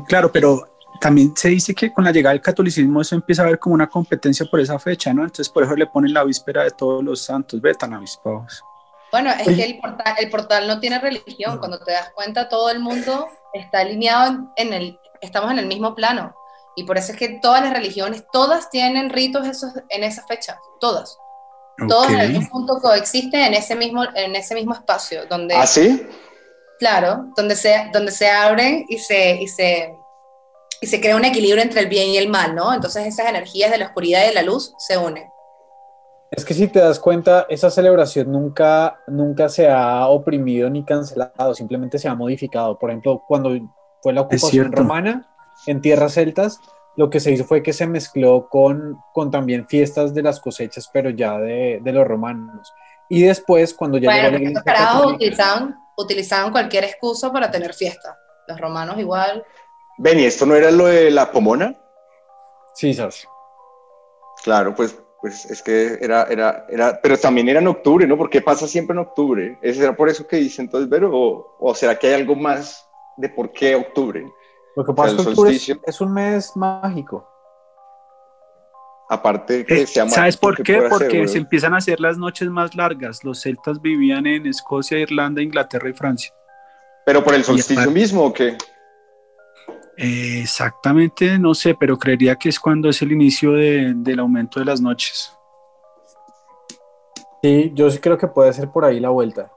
Claro, 0.08 0.32
pero 0.32 0.68
también 1.00 1.34
se 1.36 1.50
dice 1.50 1.74
que 1.74 1.92
con 1.92 2.04
la 2.04 2.12
llegada 2.12 2.34
del 2.34 2.42
catolicismo 2.42 3.02
eso 3.02 3.16
empieza 3.16 3.42
a 3.42 3.46
haber 3.46 3.60
como 3.60 3.76
una 3.76 3.90
competencia 3.90 4.46
por 4.46 4.60
esa 4.60 4.78
fecha, 4.78 5.14
¿no? 5.14 5.24
Entonces 5.24 5.50
por 5.50 5.64
eso 5.64 5.76
le 5.76 5.88
ponen 5.88 6.14
la 6.14 6.24
víspera 6.24 6.64
de 6.64 6.72
todos 6.72 7.04
los 7.04 7.22
santos, 7.22 7.62
ve 7.62 7.74
tan 7.74 7.94
avispados. 7.94 8.64
Bueno, 9.12 9.32
es 9.32 9.48
Oye. 9.48 9.58
que 9.58 9.64
el 9.64 9.80
portal, 9.80 10.16
el 10.20 10.30
portal 10.30 10.68
no 10.68 10.80
tiene 10.80 11.00
religión. 11.00 11.58
Cuando 11.60 11.80
te 11.80 11.92
das 11.92 12.12
cuenta, 12.16 12.48
todo 12.48 12.70
el 12.70 12.80
mundo 12.80 13.28
está 13.54 13.80
alineado 13.80 14.32
en, 14.32 14.50
en 14.56 14.74
el, 14.74 15.00
estamos 15.22 15.52
en 15.52 15.60
el 15.60 15.68
mismo 15.68 15.96
plano. 15.96 16.34
Y 16.76 16.84
por 16.86 16.98
eso 16.98 17.12
es 17.12 17.18
que 17.18 17.40
todas 17.42 17.62
las 17.62 17.74
religiones, 17.74 18.24
todas 18.32 18.70
tienen 18.70 19.10
ritos 19.10 19.46
esos, 19.46 19.74
en 19.90 20.04
esa 20.04 20.26
fecha, 20.26 20.60
todas. 20.80 21.18
Todos 21.88 22.10
en 22.10 22.20
algún 22.20 22.48
punto 22.48 22.80
coexisten 22.80 23.42
en 23.42 23.54
ese 23.56 23.76
mismo, 23.76 24.04
en 24.14 24.36
ese 24.36 24.54
mismo 24.54 24.74
espacio, 24.74 25.26
donde, 25.28 25.56
¿Ah, 25.56 25.66
sí? 25.66 26.06
claro, 26.80 27.32
donde 27.36 27.56
se, 27.56 27.90
donde 27.92 28.12
se 28.12 28.30
abren 28.30 28.86
y 28.88 29.00
se, 29.00 29.42
y 29.42 29.48
se, 29.48 29.92
y 30.82 30.88
se 30.88 31.00
crea 31.00 31.16
un 31.16 31.24
equilibrio 31.26 31.62
entre 31.64 31.80
el 31.82 31.88
bien 31.88 32.10
y 32.10 32.18
el 32.18 32.28
mal, 32.28 32.56
¿no? 32.56 32.74
Entonces 32.74 33.06
esas 33.06 33.30
energías 33.30 33.72
de 33.72 33.78
la 33.78 33.86
oscuridad 33.86 34.24
y 34.24 34.28
de 34.30 34.34
la 34.34 34.42
luz 34.42 34.74
se 34.80 34.98
unen. 34.98 35.26
Es 36.32 36.44
que 36.44 36.54
si 36.54 36.68
te 36.68 36.80
das 36.80 37.00
cuenta, 37.00 37.46
esa 37.50 37.70
celebración 37.70 38.32
nunca, 38.32 39.00
nunca 39.08 39.48
se 39.50 39.70
ha 39.70 40.08
oprimido 40.08 40.70
ni 40.70 40.84
cancelado, 40.84 41.54
simplemente 41.54 42.00
se 42.00 42.08
ha 42.08 42.16
modificado. 42.16 42.80
Por 42.80 42.90
ejemplo, 42.90 43.22
cuando 43.28 43.52
fue 44.02 44.14
la 44.14 44.22
ocupación 44.22 44.72
romana 44.72 45.30
en 45.68 45.82
tierras 45.82 46.14
celtas. 46.14 46.60
Lo 46.98 47.10
que 47.10 47.20
se 47.22 47.32
hizo 47.32 47.46
fue 47.46 47.64
que 47.64 47.72
se 47.72 47.88
mezcló 47.88 48.50
con, 48.50 48.98
con 49.14 49.32
también 49.32 49.66
fiestas 49.68 50.14
de 50.14 50.24
las 50.24 50.40
cosechas, 50.42 50.90
pero 50.92 51.10
ya 51.10 51.38
de, 51.38 51.80
de 51.82 51.94
los 51.94 52.06
romanos. 52.06 52.74
Y 53.10 53.22
después, 53.24 53.74
cuando 53.74 53.98
ya 53.98 54.10
Bueno, 54.10 54.24
llegó 54.24 54.32
la 54.32 54.38
porque 54.38 54.48
estos 54.48 54.62
Iglesia 54.64 54.74
carajos 54.74 55.02
católica- 55.02 55.16
utilizaban, 55.16 55.76
utilizaban 55.98 56.52
cualquier 56.52 56.84
excusa 56.86 57.32
para 57.32 57.50
tener 57.52 57.74
fiesta. 57.74 58.18
Los 58.48 58.60
romanos 58.60 58.98
igual. 59.00 59.44
Ven, 60.02 60.20
¿y 60.20 60.26
esto 60.26 60.46
no 60.48 60.56
era 60.56 60.72
lo 60.72 60.88
de 60.88 61.12
la 61.12 61.32
pomona? 61.32 61.76
Sí, 62.74 62.92
¿sabes? 62.94 63.28
Claro, 64.44 64.74
pues, 64.74 64.98
pues 65.22 65.46
es 65.46 65.62
que 65.62 66.00
era, 66.02 66.24
era, 66.24 66.66
era, 66.70 67.00
pero 67.04 67.18
también 67.18 67.48
era 67.50 67.60
en 67.60 67.68
octubre, 67.68 68.08
¿no? 68.08 68.18
Porque 68.18 68.42
pasa 68.42 68.68
siempre 68.68 68.94
en 68.96 69.00
octubre. 69.00 69.60
¿Es 69.62 69.78
era 69.78 69.96
por 69.96 70.10
eso 70.10 70.26
que 70.26 70.38
dice 70.38 70.64
entonces, 70.64 70.90
Vero? 70.90 71.12
¿O, 71.14 71.56
o 71.60 71.76
será 71.76 72.00
que 72.00 72.08
hay 72.08 72.14
algo 72.16 72.36
más 72.36 72.84
de 73.18 73.30
por 73.30 73.52
qué 73.52 73.76
octubre? 73.76 74.26
Lo 74.76 74.84
que 74.84 74.94
pasa 74.94 75.12
el 75.12 75.18
es 75.20 75.24
que 75.24 75.30
octubre 75.30 75.52
es, 75.52 75.58
solsticio. 75.58 75.82
es 75.86 76.02
un 76.02 76.14
mes 76.14 76.52
mágico. 76.56 77.28
Aparte 79.10 79.58
de 79.58 79.66
que 79.66 79.82
Eh, 79.82 79.88
sea 79.88 80.08
¿Sabes 80.10 80.38
por 80.38 80.56
¿qué 80.56 80.64
qué? 80.64 80.74
puede 80.78 80.88
hacer, 80.88 80.98
Porque 81.10 81.28
se 81.28 81.38
empiezan 81.38 81.74
a 81.76 81.78
hacer 81.78 82.00
las 82.00 82.18
noches 82.18 82.50
más 82.50 82.74
largas. 82.76 83.24
Los 83.24 83.42
celtas 83.42 83.82
vivían 83.82 84.26
en 84.26 84.48
Escocia, 84.48 84.98
Irlanda, 84.98 85.42
Inglaterra 85.44 85.90
y 85.90 85.94
Francia. 85.94 86.34
Pero 87.06 87.24
por 87.24 87.36
el 87.36 87.44
solsticio 87.44 87.92
mismo, 87.92 88.24
¿o 88.26 88.34
qué? 88.34 88.58
Eh, 89.98 90.40
exactamente, 90.42 91.38
no 91.38 91.54
sé, 91.54 91.76
pero 91.76 91.98
creería 91.98 92.36
que 92.36 92.50
es 92.50 92.60
cuando 92.60 92.90
es 92.90 93.02
el 93.02 93.12
inicio 93.12 93.52
de- 93.52 93.94
del 93.96 94.20
aumento 94.20 94.60
de 94.60 94.66
las 94.66 94.82
noches. 94.82 95.34
Sí, 97.44 97.72
yo 97.76 97.90
sí 97.90 97.98
creo 98.00 98.18
que 98.18 98.28
puede 98.28 98.54
ser 98.54 98.70
por 98.70 98.86
ahí 98.86 99.00
la 99.00 99.10
vuelta. 99.10 99.52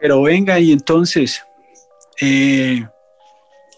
Pero 0.00 0.22
venga, 0.22 0.58
y 0.58 0.72
entonces, 0.72 1.42
eh, 2.20 2.86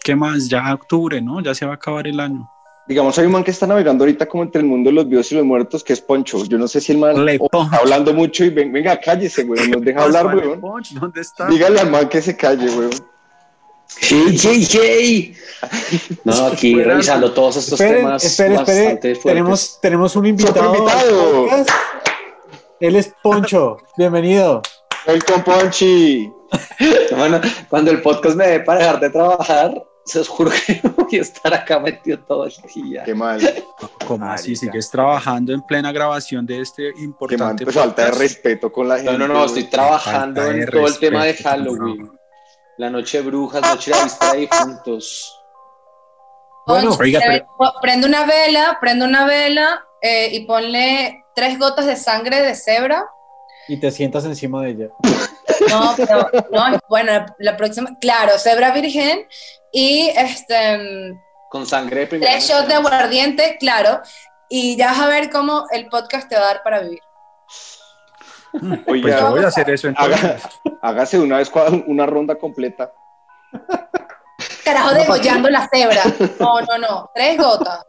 ¿qué 0.03 0.15
más? 0.15 0.47
Ya 0.49 0.73
octubre, 0.73 1.21
¿no? 1.21 1.41
Ya 1.41 1.53
se 1.55 1.65
va 1.65 1.73
a 1.73 1.75
acabar 1.75 2.07
el 2.07 2.19
año. 2.19 2.49
Digamos, 2.87 3.17
hay 3.19 3.25
un 3.25 3.33
man 3.33 3.43
que 3.43 3.51
está 3.51 3.67
navegando 3.67 4.03
ahorita 4.05 4.25
como 4.27 4.43
entre 4.43 4.61
el 4.61 4.67
mundo 4.67 4.89
de 4.89 4.93
los 4.95 5.09
vivos 5.09 5.29
y 5.31 5.35
los 5.35 5.43
muertos, 5.45 5.83
que 5.83 5.91
es 5.93 5.99
Poncho. 6.01 6.43
Yo 6.45 6.57
no 6.57 6.67
sé 6.69 6.79
si 6.79 6.93
el 6.93 6.97
man 6.99 7.25
Le 7.25 7.35
o 7.39 7.49
Poncho. 7.49 7.65
está 7.65 7.77
hablando 7.83 8.13
mucho 8.13 8.45
y 8.45 8.49
ven- 8.49 8.71
venga, 8.71 8.97
cállese, 8.99 9.43
weón, 9.43 9.71
nos 9.71 9.81
deja 9.81 10.03
hablar. 10.03 10.59
Ponch, 10.61 10.91
¿Dónde 10.93 11.21
está? 11.21 11.47
Dígale 11.47 11.79
al 11.81 11.91
man 11.91 12.07
que 12.07 12.21
se 12.21 12.35
calle, 12.37 12.65
weón. 12.69 12.91
¡Hey, 13.99 14.37
hey, 14.41 14.67
hey! 14.71 15.35
No, 16.23 16.47
aquí 16.47 16.73
Fuera- 16.73 16.91
revisando 16.91 17.33
todos 17.33 17.57
estos 17.57 17.79
Esperen, 17.79 18.05
temas 18.05 18.23
espere, 18.23 18.55
espere. 18.55 18.79
bastante 18.83 19.15
fuertes. 19.15 19.23
Tenemos, 19.23 19.79
tenemos 19.81 20.15
un 20.15 20.25
invitado. 20.27 20.75
invitado. 20.75 21.47
Él 22.79 22.95
es 22.95 23.11
Poncho. 23.23 23.77
Bienvenido. 23.97 24.61
Welcome, 25.07 25.43
Ponchi. 25.43 26.31
Bueno, 27.17 27.41
cuando 27.69 27.91
el 27.91 28.01
podcast 28.01 28.35
me 28.37 28.47
dé 28.47 28.59
para 28.61 28.79
dejar 28.79 28.99
de 29.01 29.09
trabajar, 29.09 29.83
se 30.05 30.19
os 30.19 30.27
juro 30.29 30.51
que 30.51 30.79
voy 30.95 31.17
a 31.17 31.21
estar 31.21 31.53
acá 31.53 31.79
metido 31.79 32.19
todo 32.19 32.45
el 32.45 32.53
día. 32.73 33.03
Qué 33.03 33.13
mal, 33.13 33.41
¿Cómo 34.07 34.25
así? 34.29 34.55
¿Sigues 34.55 34.89
trabajando 34.89 35.51
en 35.53 35.61
plena 35.63 35.91
grabación 35.91 36.45
de 36.45 36.61
este 36.61 36.83
qué 36.93 36.99
mal. 36.99 37.03
importante 37.03 37.63
Pues 37.65 37.75
falta 37.75 38.05
de 38.05 38.11
respeto 38.11 38.71
con 38.71 38.87
la 38.87 38.97
gente. 38.97 39.11
No, 39.17 39.27
no, 39.27 39.33
no, 39.33 39.45
estoy 39.45 39.65
trabajando 39.65 40.45
en 40.49 40.65
todo 40.69 40.87
el 40.87 40.97
tema 40.99 41.25
de 41.25 41.33
Halloween. 41.33 42.16
La 42.77 42.89
noche 42.89 43.17
de 43.17 43.23
brujas, 43.23 43.61
noche 43.61 43.91
de 43.91 44.03
vista 44.03 44.33
de 44.33 44.39
difuntos. 44.39 45.33
Bueno, 46.67 46.95
oiga, 46.99 47.19
prende 47.81 48.07
una 48.07 48.25
vela, 48.25 48.77
prende 48.79 49.05
una 49.05 49.25
vela 49.25 49.85
eh, 50.01 50.29
y 50.31 50.45
ponle 50.45 51.23
tres 51.33 51.57
gotas 51.57 51.85
de 51.85 51.95
sangre 51.95 52.41
de 52.41 52.53
cebra. 52.55 53.05
Y 53.67 53.79
te 53.79 53.89
sientas 53.89 54.25
encima 54.25 54.61
de 54.63 54.69
ella. 54.71 54.87
No, 55.69 55.93
pero 55.97 56.29
no, 56.51 56.79
bueno, 56.87 57.25
la 57.39 57.57
próxima, 57.57 57.97
claro, 57.99 58.37
cebra 58.37 58.71
virgen 58.71 59.27
y 59.71 60.09
este 60.15 61.13
Con 61.49 61.65
sangre 61.65 62.01
de 62.01 62.07
primera. 62.07 62.31
tres 62.31 62.47
shots 62.47 62.67
de 62.67 62.75
aguardiente, 62.75 63.57
claro, 63.59 64.01
y 64.49 64.77
ya 64.77 64.87
vas 64.87 64.99
a 64.99 65.07
ver 65.07 65.29
cómo 65.29 65.65
el 65.71 65.87
podcast 65.87 66.29
te 66.29 66.35
va 66.35 66.41
a 66.41 66.45
dar 66.45 66.63
para 66.63 66.81
vivir. 66.81 67.01
Pues 68.59 68.81
Oiga, 68.87 69.19
yo 69.19 69.31
voy 69.31 69.43
a 69.43 69.47
hacer 69.47 69.69
eso 69.69 69.87
entonces. 69.87 70.41
hágase 70.81 71.19
una 71.19 71.37
vez 71.37 71.51
una 71.85 72.05
ronda 72.05 72.35
completa. 72.35 72.91
Carajo, 74.63 74.93
degollando 74.93 75.49
la 75.49 75.67
cebra. 75.71 76.03
No, 76.39 76.61
no, 76.61 76.77
no, 76.77 77.11
tres 77.13 77.37
gotas. 77.37 77.85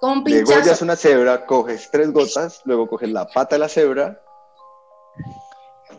Con 0.00 0.10
un 0.18 0.24
pinchazo. 0.24 0.84
una 0.84 0.96
cebra, 0.96 1.46
coges 1.46 1.88
tres 1.90 2.12
gotas, 2.12 2.60
luego 2.64 2.88
coges 2.88 3.10
la 3.10 3.26
pata 3.26 3.54
de 3.54 3.60
la 3.60 3.68
cebra. 3.68 4.20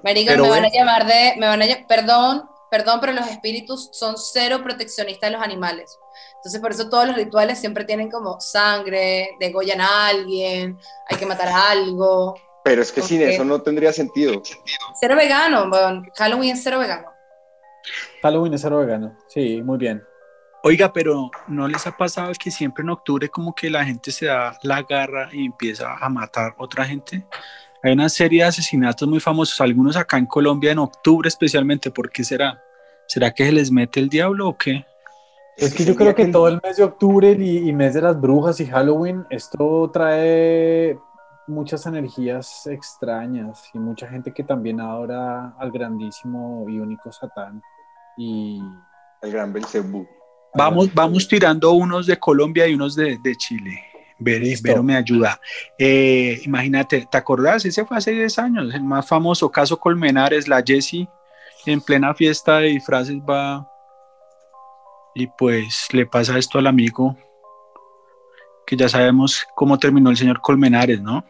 Marica, 0.04 0.34
Pero 0.34 0.44
me 0.44 0.50
van 0.50 0.66
a 0.66 0.70
llamar 0.70 1.06
de, 1.06 1.36
me 1.38 1.48
van 1.48 1.62
a 1.62 1.66
perdón, 1.88 2.50
perdón, 2.70 3.00
pero 3.00 3.14
los 3.14 3.28
espíritus 3.28 3.90
son 3.94 4.16
cero 4.18 4.60
proteccionistas 4.62 5.30
de 5.30 5.38
los 5.38 5.42
animales. 5.44 5.98
Entonces, 6.36 6.60
por 6.60 6.72
eso 6.72 6.90
todos 6.90 7.08
los 7.08 7.16
rituales 7.16 7.60
siempre 7.60 7.86
tienen 7.86 8.12
como 8.12 8.42
sangre, 8.42 9.38
degollan 9.40 9.80
a 9.80 10.08
alguien, 10.08 10.78
hay 11.10 11.18
que 11.18 11.26
matar 11.26 11.48
a 11.48 11.72
algo. 11.72 12.36
Pero 12.64 12.82
es 12.82 12.92
que 12.92 13.02
sin 13.02 13.22
eso 13.22 13.44
no 13.44 13.62
tendría 13.62 13.92
sentido. 13.92 14.42
Cero 15.00 15.16
vegano, 15.16 15.70
weón. 15.70 16.10
Halloween 16.16 16.54
es 16.54 16.64
cero 16.64 16.80
vegano. 16.80 17.10
Halloween 18.22 18.54
es 18.54 18.62
cero 18.62 18.80
vegano. 18.80 19.18
Sí, 19.28 19.62
muy 19.62 19.78
bien. 19.78 20.04
Oiga, 20.64 20.94
pero 20.94 21.30
¿no 21.48 21.68
les 21.68 21.86
ha 21.88 21.98
pasado 21.98 22.32
que 22.42 22.50
siempre 22.50 22.84
en 22.84 22.90
octubre 22.90 23.28
como 23.28 23.54
que 23.54 23.70
la 23.70 23.84
gente 23.84 24.12
se 24.14 24.28
da 24.28 24.58
la 24.64 24.82
garra 24.82 25.28
y 25.34 25.48
empieza 25.48 25.94
a 25.94 26.08
matar 26.08 26.56
otra 26.58 26.86
gente? 26.86 27.26
Hay 27.84 27.92
una 27.92 28.08
serie 28.08 28.44
de 28.44 28.48
asesinatos 28.48 29.06
muy 29.10 29.20
famosos, 29.20 29.60
algunos 29.60 29.98
acá 29.98 30.18
en 30.18 30.26
Colombia 30.26 30.72
en 30.72 30.80
octubre 30.80 31.28
especialmente. 31.28 31.92
¿Por 31.92 32.10
qué 32.10 32.24
será? 32.24 32.64
¿Será 33.08 33.34
que 33.34 33.46
se 33.46 33.52
les 33.52 33.72
mete 33.72 34.00
el 34.00 34.08
diablo 34.08 34.48
o 34.48 34.58
qué? 34.58 34.86
Es 35.58 35.74
que 35.74 35.84
yo 35.84 35.96
creo 35.96 36.16
que 36.16 36.28
todo 36.28 36.48
el 36.48 36.62
mes 36.64 36.78
de 36.78 36.84
octubre 36.84 37.36
y, 37.38 37.70
y 37.70 37.74
mes 37.74 37.94
de 37.94 38.02
las 38.02 38.20
brujas 38.20 38.62
y 38.62 38.66
Halloween, 38.66 39.26
esto 39.30 39.92
trae 39.94 40.98
muchas 41.48 41.86
energías 41.86 42.66
extrañas 42.68 43.70
y 43.74 43.80
mucha 43.80 44.08
gente 44.08 44.34
que 44.34 44.44
también 44.44 44.80
adora 44.80 45.54
al 45.60 45.72
grandísimo 45.72 46.66
y 46.70 46.80
único 46.80 47.12
Satán. 47.12 47.62
Y 48.18 48.62
El 49.22 49.32
gran 49.32 49.54
Belcebú. 49.54 50.08
Vamos, 50.56 50.94
vamos 50.94 51.28
tirando 51.28 51.72
unos 51.72 52.06
de 52.06 52.18
Colombia 52.20 52.68
y 52.68 52.76
unos 52.76 52.96
de, 52.96 53.18
de 53.24 53.36
Chile. 53.36 53.84
Ver, 54.20 54.42
Listo. 54.42 54.68
Vero 54.68 54.84
me 54.84 54.96
ayuda. 54.96 55.40
Eh, 55.78 56.40
imagínate, 56.46 57.08
¿te 57.10 57.18
acordás? 57.18 57.66
Ese 57.66 57.84
fue 57.86 57.98
hace 57.98 58.12
10 58.12 58.40
años, 58.40 58.74
el 58.74 58.84
más 58.84 59.08
famoso 59.08 59.52
caso 59.52 59.80
Colmenares, 59.80 60.48
la 60.48 60.64
Jessie 60.66 61.10
en 61.66 61.82
plena 61.82 62.14
fiesta 62.14 62.58
de 62.58 62.68
disfraces 62.68 63.18
va 63.18 63.68
y 65.16 65.28
pues 65.28 65.88
le 65.92 66.06
pasa 66.06 66.38
esto 66.38 66.58
al 66.58 66.68
amigo 66.68 67.16
que 68.66 68.76
ya 68.76 68.90
sabemos 68.90 69.46
cómo 69.56 69.78
terminó 69.78 70.10
el 70.10 70.18
señor 70.18 70.42
Colmenares, 70.42 71.02
¿no? 71.02 71.24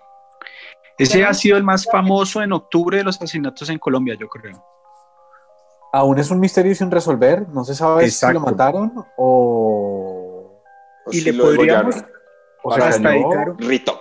Ese 0.97 1.23
ha 1.25 1.33
sido 1.33 1.57
el 1.57 1.63
más 1.63 1.85
famoso 1.85 2.41
en 2.41 2.51
octubre 2.53 2.97
de 2.97 3.03
los 3.03 3.15
asesinatos 3.17 3.69
en 3.69 3.79
Colombia, 3.79 4.15
yo 4.19 4.27
creo. 4.27 4.63
aún 5.91 6.17
es 6.19 6.31
un 6.31 6.39
misterio 6.39 6.73
sin 6.75 6.89
resolver. 6.91 7.47
No 7.49 7.63
se 7.63 7.75
sabe 7.75 8.09
si 8.09 8.31
lo 8.33 8.39
mataron 8.39 8.91
o, 9.17 10.59
O 11.05 11.11
Y 11.11 11.19
si 11.19 11.21
le 11.25 11.33
lo 11.33 11.43
podríamos 11.43 11.95
o 12.63 12.73
se 12.73 12.81
hasta 12.81 13.09
dedicar 13.09 13.49
un- 13.51 13.59
Rito. 13.59 13.99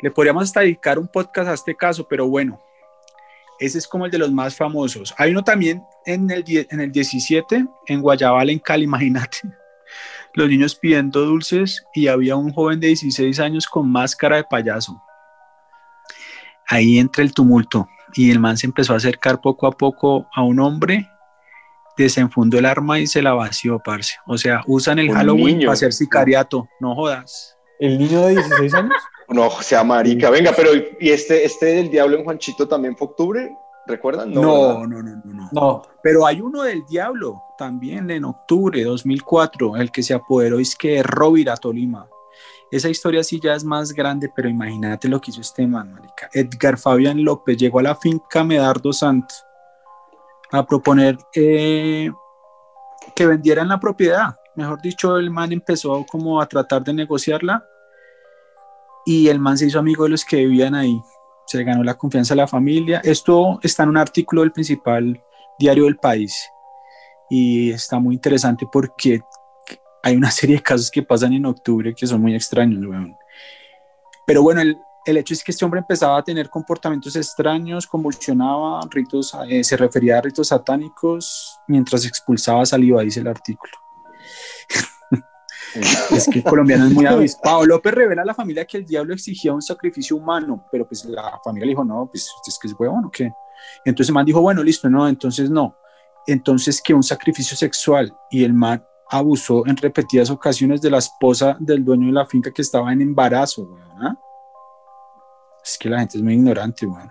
Le 0.00 0.10
podríamos 0.10 0.44
hasta 0.44 0.60
dedicar 0.60 0.98
un 0.98 1.08
podcast 1.08 1.48
a 1.48 1.54
este 1.54 1.74
caso, 1.74 2.06
pero 2.06 2.28
bueno, 2.28 2.60
ese 3.58 3.78
es 3.78 3.88
como 3.88 4.04
el 4.04 4.10
de 4.10 4.18
los 4.18 4.30
más 4.30 4.54
famosos. 4.56 5.14
Hay 5.18 5.30
uno 5.32 5.42
también 5.42 5.82
en 6.04 6.30
el, 6.30 6.44
en 6.70 6.80
el 6.80 6.92
17, 6.92 7.66
en 7.86 8.02
Guayabal, 8.02 8.50
en 8.50 8.58
Cali, 8.58 8.84
imagínate. 8.90 9.38
Los 10.34 10.48
niños 10.48 10.74
pidiendo 10.74 11.20
dulces 11.24 11.84
y 11.94 12.08
había 12.08 12.36
un 12.36 12.52
joven 12.52 12.78
de 12.80 12.88
16 12.88 13.40
años 13.40 13.66
con 13.66 13.90
máscara 13.90 14.36
de 14.36 14.44
payaso. 14.44 15.00
Ahí 16.68 16.98
entra 16.98 17.22
el 17.24 17.32
tumulto 17.32 17.88
y 18.14 18.30
el 18.30 18.38
man 18.40 18.56
se 18.56 18.66
empezó 18.66 18.92
a 18.92 18.96
acercar 18.96 19.40
poco 19.40 19.66
a 19.66 19.72
poco 19.72 20.28
a 20.34 20.42
un 20.42 20.60
hombre, 20.60 21.08
desenfundó 21.96 22.58
el 22.58 22.66
arma 22.66 22.98
y 22.98 23.06
se 23.06 23.22
la 23.22 23.34
vació, 23.34 23.80
parce. 23.80 24.16
O 24.26 24.38
sea, 24.38 24.62
usan 24.66 24.98
el 24.98 25.10
Un 25.10 25.16
Halloween 25.16 25.46
niño. 25.46 25.66
para 25.66 25.74
hacer 25.74 25.92
sicariato, 25.92 26.68
no 26.80 26.94
jodas. 26.94 27.56
¿El 27.80 27.98
niño 27.98 28.22
de 28.26 28.32
16 28.32 28.74
años? 28.74 28.96
No, 29.28 29.50
sea 29.50 29.84
marica. 29.84 30.30
Venga, 30.30 30.52
pero 30.56 30.70
¿y 31.00 31.10
este, 31.10 31.44
este 31.44 31.66
del 31.66 31.90
diablo 31.90 32.16
en 32.16 32.24
Juanchito 32.24 32.66
también 32.66 32.96
fue 32.96 33.08
octubre? 33.08 33.50
¿Recuerdan? 33.86 34.32
No, 34.32 34.86
no, 34.86 34.86
no, 34.86 35.02
no, 35.02 35.22
no. 35.24 35.48
No, 35.50 35.82
Pero 36.02 36.26
hay 36.26 36.40
uno 36.40 36.62
del 36.62 36.84
diablo 36.86 37.42
también 37.56 38.10
en 38.10 38.24
octubre 38.24 38.80
de 38.80 38.84
2004, 38.84 39.76
el 39.76 39.90
que 39.90 40.02
se 40.02 40.14
apoderó 40.14 40.58
es 40.58 40.76
que 40.76 41.02
Rovira, 41.02 41.56
Tolima. 41.56 42.06
Esa 42.70 42.88
historia 42.90 43.24
sí 43.24 43.40
ya 43.40 43.54
es 43.54 43.64
más 43.64 43.92
grande, 43.92 44.30
pero 44.34 44.48
imagínate 44.48 45.08
lo 45.08 45.20
que 45.20 45.30
hizo 45.30 45.40
este 45.40 45.66
man, 45.66 45.92
marica. 45.92 46.28
Edgar 46.32 46.76
Fabián 46.78 47.24
López 47.24 47.56
llegó 47.56 47.78
a 47.78 47.82
la 47.82 47.94
finca 47.96 48.44
Medardo 48.44 48.92
Sant 48.92 49.30
a 50.50 50.66
proponer 50.66 51.18
eh, 51.34 52.10
que 53.14 53.26
vendieran 53.26 53.68
la 53.68 53.80
propiedad. 53.80 54.36
Mejor 54.54 54.80
dicho, 54.82 55.16
el 55.16 55.30
man 55.30 55.52
empezó 55.52 56.04
como 56.06 56.40
a 56.40 56.46
tratar 56.46 56.84
de 56.84 56.92
negociarla 56.92 57.64
y 59.06 59.28
el 59.28 59.38
man 59.38 59.56
se 59.56 59.66
hizo 59.66 59.78
amigo 59.78 60.04
de 60.04 60.10
los 60.10 60.24
que 60.24 60.36
vivían 60.36 60.74
ahí. 60.74 61.00
Se 61.46 61.64
ganó 61.64 61.82
la 61.82 61.94
confianza 61.94 62.34
de 62.34 62.42
la 62.42 62.46
familia. 62.46 63.00
Esto 63.04 63.58
está 63.62 63.84
en 63.84 63.90
un 63.90 63.96
artículo 63.96 64.42
del 64.42 64.52
principal 64.52 65.22
diario 65.58 65.84
del 65.84 65.96
país. 65.96 66.34
y 67.30 67.72
está 67.72 67.98
muy 67.98 68.14
interesante 68.14 68.66
porque 68.72 69.20
hay 70.08 70.16
una 70.16 70.30
serie 70.30 70.56
de 70.56 70.62
casos 70.62 70.90
que 70.90 71.02
pasan 71.02 71.32
en 71.32 71.46
octubre 71.46 71.94
que 71.94 72.06
son 72.06 72.20
muy 72.20 72.34
extraños, 72.34 72.84
weón. 72.84 73.14
Pero 74.26 74.42
bueno, 74.42 74.60
el, 74.60 74.76
el 75.06 75.16
hecho 75.16 75.34
es 75.34 75.42
que 75.42 75.52
este 75.52 75.64
hombre 75.64 75.80
empezaba 75.80 76.18
a 76.18 76.22
tener 76.22 76.50
comportamientos 76.50 77.16
extraños, 77.16 77.86
convulsionaba, 77.86 78.80
ritos, 78.90 79.34
eh, 79.48 79.64
se 79.64 79.76
refería 79.76 80.18
a 80.18 80.20
ritos 80.20 80.48
satánicos 80.48 81.58
mientras 81.66 82.04
expulsaba 82.04 82.66
saliva, 82.66 83.02
dice 83.02 83.20
el 83.20 83.28
artículo. 83.28 83.72
es 86.10 86.28
que 86.30 86.40
el 86.40 86.44
colombiano 86.44 86.86
es 86.86 86.92
muy 86.92 87.06
avispado. 87.06 87.64
López 87.64 87.94
revela 87.94 88.22
a 88.22 88.26
la 88.26 88.34
familia 88.34 88.66
que 88.66 88.78
el 88.78 88.84
diablo 88.84 89.14
exigía 89.14 89.52
un 89.52 89.62
sacrificio 89.62 90.16
humano, 90.16 90.66
pero 90.70 90.86
pues 90.86 91.04
la 91.04 91.38
familia 91.42 91.66
le 91.66 91.70
dijo, 91.70 91.84
no, 91.84 92.08
pues 92.10 92.30
es 92.46 92.58
que 92.60 92.68
es 92.68 92.74
huevón 92.78 93.06
o 93.06 93.10
qué. 93.10 93.32
Entonces 93.84 94.10
el 94.10 94.14
man 94.14 94.26
dijo, 94.26 94.40
bueno, 94.40 94.62
listo, 94.62 94.88
no, 94.90 95.08
entonces 95.08 95.50
no. 95.50 95.76
Entonces 96.26 96.82
que 96.82 96.92
un 96.92 97.02
sacrificio 97.02 97.56
sexual 97.56 98.14
y 98.30 98.44
el 98.44 98.52
man 98.52 98.84
abusó 99.10 99.66
en 99.66 99.76
repetidas 99.76 100.30
ocasiones 100.30 100.80
de 100.80 100.90
la 100.90 100.98
esposa 100.98 101.56
del 101.58 101.84
dueño 101.84 102.06
de 102.06 102.12
la 102.12 102.26
finca 102.26 102.50
que 102.50 102.62
estaba 102.62 102.92
en 102.92 103.00
embarazo, 103.00 103.62
weón, 103.62 104.06
¿ah? 104.06 104.16
Es 105.64 105.76
que 105.78 105.88
la 105.88 105.98
gente 106.00 106.18
es 106.18 106.22
muy 106.22 106.34
ignorante, 106.34 106.86
weón. 106.86 107.10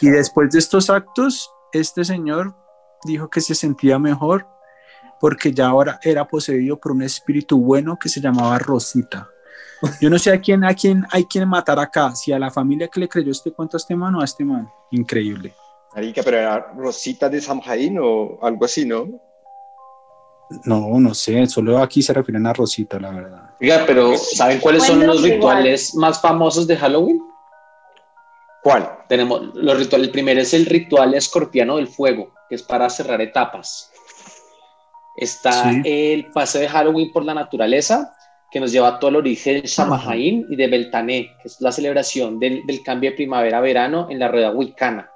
Y 0.00 0.10
después 0.10 0.50
de 0.50 0.58
estos 0.58 0.90
actos, 0.90 1.50
este 1.72 2.04
señor 2.04 2.54
dijo 3.04 3.28
que 3.28 3.40
se 3.40 3.54
sentía 3.54 3.98
mejor 3.98 4.46
porque 5.20 5.52
ya 5.52 5.68
ahora 5.68 5.98
era 6.02 6.26
poseído 6.26 6.78
por 6.78 6.92
un 6.92 7.02
espíritu 7.02 7.58
bueno 7.58 7.98
que 7.98 8.08
se 8.08 8.20
llamaba 8.20 8.58
Rosita. 8.58 9.28
Yo 10.00 10.08
no 10.08 10.18
sé 10.18 10.32
a 10.32 10.40
quién, 10.40 10.64
a 10.64 10.74
quién 10.74 11.04
hay 11.10 11.24
quien 11.24 11.48
matar 11.48 11.78
acá, 11.78 12.14
si 12.14 12.32
a 12.32 12.38
la 12.38 12.50
familia 12.50 12.88
que 12.88 13.00
le 13.00 13.08
creyó 13.08 13.32
este 13.32 13.52
cuento 13.52 13.76
a 13.76 13.78
este 13.78 13.94
man 13.94 14.14
o 14.14 14.20
a 14.20 14.24
este 14.24 14.44
man. 14.44 14.68
Increíble. 14.90 15.54
Marica, 15.94 16.22
pero 16.22 16.38
era 16.38 16.72
Rosita 16.76 17.28
de 17.28 17.40
Samhain 17.40 17.98
o 18.00 18.38
algo 18.42 18.64
así, 18.64 18.84
¿no? 18.84 19.08
No, 20.64 20.98
no 21.00 21.14
sé, 21.14 21.46
solo 21.46 21.78
aquí 21.78 22.02
se 22.02 22.12
refieren 22.12 22.46
a 22.46 22.52
Rosita, 22.52 22.98
la 23.00 23.10
verdad. 23.10 23.50
Oiga, 23.60 23.84
pero 23.86 24.16
¿saben 24.16 24.60
cuáles 24.60 24.84
son 24.84 25.06
los 25.06 25.22
rituales 25.22 25.94
más 25.94 26.20
famosos 26.20 26.66
de 26.66 26.76
Halloween? 26.76 27.20
¿Cuál? 28.62 28.90
Tenemos 29.08 29.54
los 29.54 29.78
rituales. 29.78 30.06
El 30.06 30.12
primero 30.12 30.40
es 30.40 30.54
el 30.54 30.66
ritual 30.66 31.14
escorpiano 31.14 31.76
del 31.76 31.88
fuego, 31.88 32.32
que 32.48 32.54
es 32.54 32.62
para 32.62 32.88
cerrar 32.88 33.20
etapas. 33.20 33.90
Está 35.16 35.70
Sí. 35.70 35.82
el 35.84 36.26
paseo 36.32 36.62
de 36.62 36.68
Halloween 36.68 37.12
por 37.12 37.24
la 37.24 37.34
naturaleza, 37.34 38.14
que 38.50 38.60
nos 38.60 38.72
lleva 38.72 38.88
a 38.88 38.98
todo 38.98 39.10
el 39.10 39.16
origen 39.16 39.62
de 39.62 39.68
Samhain 39.68 40.46
y 40.48 40.56
de 40.56 40.66
Beltané, 40.68 41.30
que 41.42 41.48
es 41.48 41.60
la 41.60 41.72
celebración 41.72 42.38
del, 42.38 42.64
del 42.66 42.82
cambio 42.82 43.10
de 43.10 43.16
primavera 43.16 43.58
a 43.58 43.60
verano 43.60 44.06
en 44.10 44.18
la 44.18 44.28
rueda 44.28 44.50
wicana. 44.50 45.10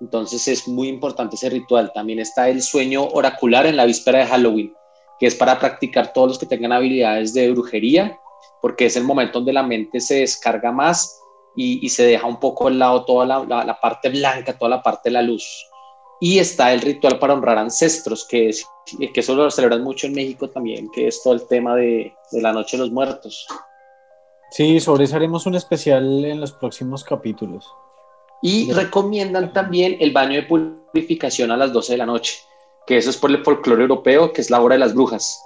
Entonces 0.00 0.46
es 0.48 0.68
muy 0.68 0.88
importante 0.88 1.36
ese 1.36 1.50
ritual. 1.50 1.92
También 1.92 2.18
está 2.18 2.48
el 2.48 2.62
sueño 2.62 3.06
oracular 3.12 3.66
en 3.66 3.76
la 3.76 3.84
víspera 3.84 4.20
de 4.20 4.26
Halloween, 4.26 4.74
que 5.18 5.26
es 5.26 5.34
para 5.34 5.58
practicar 5.58 6.12
todos 6.12 6.28
los 6.28 6.38
que 6.38 6.46
tengan 6.46 6.72
habilidades 6.72 7.32
de 7.34 7.50
brujería, 7.50 8.18
porque 8.60 8.86
es 8.86 8.96
el 8.96 9.04
momento 9.04 9.38
donde 9.38 9.52
la 9.52 9.62
mente 9.62 10.00
se 10.00 10.20
descarga 10.20 10.72
más 10.72 11.20
y, 11.56 11.88
se 11.88 12.04
deja 12.04 12.26
un 12.26 12.40
poco 12.40 12.66
al 12.66 12.78
lado 12.78 13.04
toda 13.04 13.24
la 13.26 13.80
parte 13.80 14.08
blanca, 14.08 14.58
toda 14.58 14.70
la 14.70 14.82
parte 14.82 15.08
de 15.08 15.12
la 15.12 15.22
luz. 15.22 15.68
Y 16.20 16.38
está 16.38 16.72
el 16.72 16.80
ritual 16.80 17.18
para 17.18 17.34
honrar 17.34 17.58
ancestros, 17.58 18.26
que, 18.26 18.48
es, 18.48 18.66
que 18.86 19.20
eso 19.20 19.34
lo 19.34 19.50
celebran 19.50 19.82
mucho 19.82 20.06
en 20.06 20.14
México 20.14 20.48
también, 20.48 20.90
que 20.90 21.08
es 21.08 21.22
todo 21.22 21.34
el 21.34 21.46
tema 21.46 21.76
de, 21.76 22.14
de 22.30 22.42
la 22.42 22.52
Noche 22.52 22.76
de 22.76 22.84
los 22.84 22.92
Muertos. 22.92 23.46
Sí, 24.50 24.80
sobre 24.80 25.04
eso 25.04 25.16
haremos 25.16 25.46
un 25.46 25.54
especial 25.56 26.24
en 26.24 26.40
los 26.40 26.52
próximos 26.52 27.04
capítulos. 27.04 27.74
Y 28.46 28.70
recomiendan 28.72 29.54
también 29.54 29.96
el 30.00 30.12
baño 30.12 30.34
de 30.34 30.42
purificación 30.42 31.50
a 31.50 31.56
las 31.56 31.72
12 31.72 31.92
de 31.92 31.96
la 31.96 32.04
noche, 32.04 32.40
que 32.86 32.98
eso 32.98 33.08
es 33.08 33.16
por 33.16 33.30
el 33.30 33.42
folclore 33.42 33.80
europeo, 33.80 34.34
que 34.34 34.42
es 34.42 34.50
la 34.50 34.60
hora 34.60 34.74
de 34.74 34.80
las 34.80 34.92
brujas. 34.92 35.42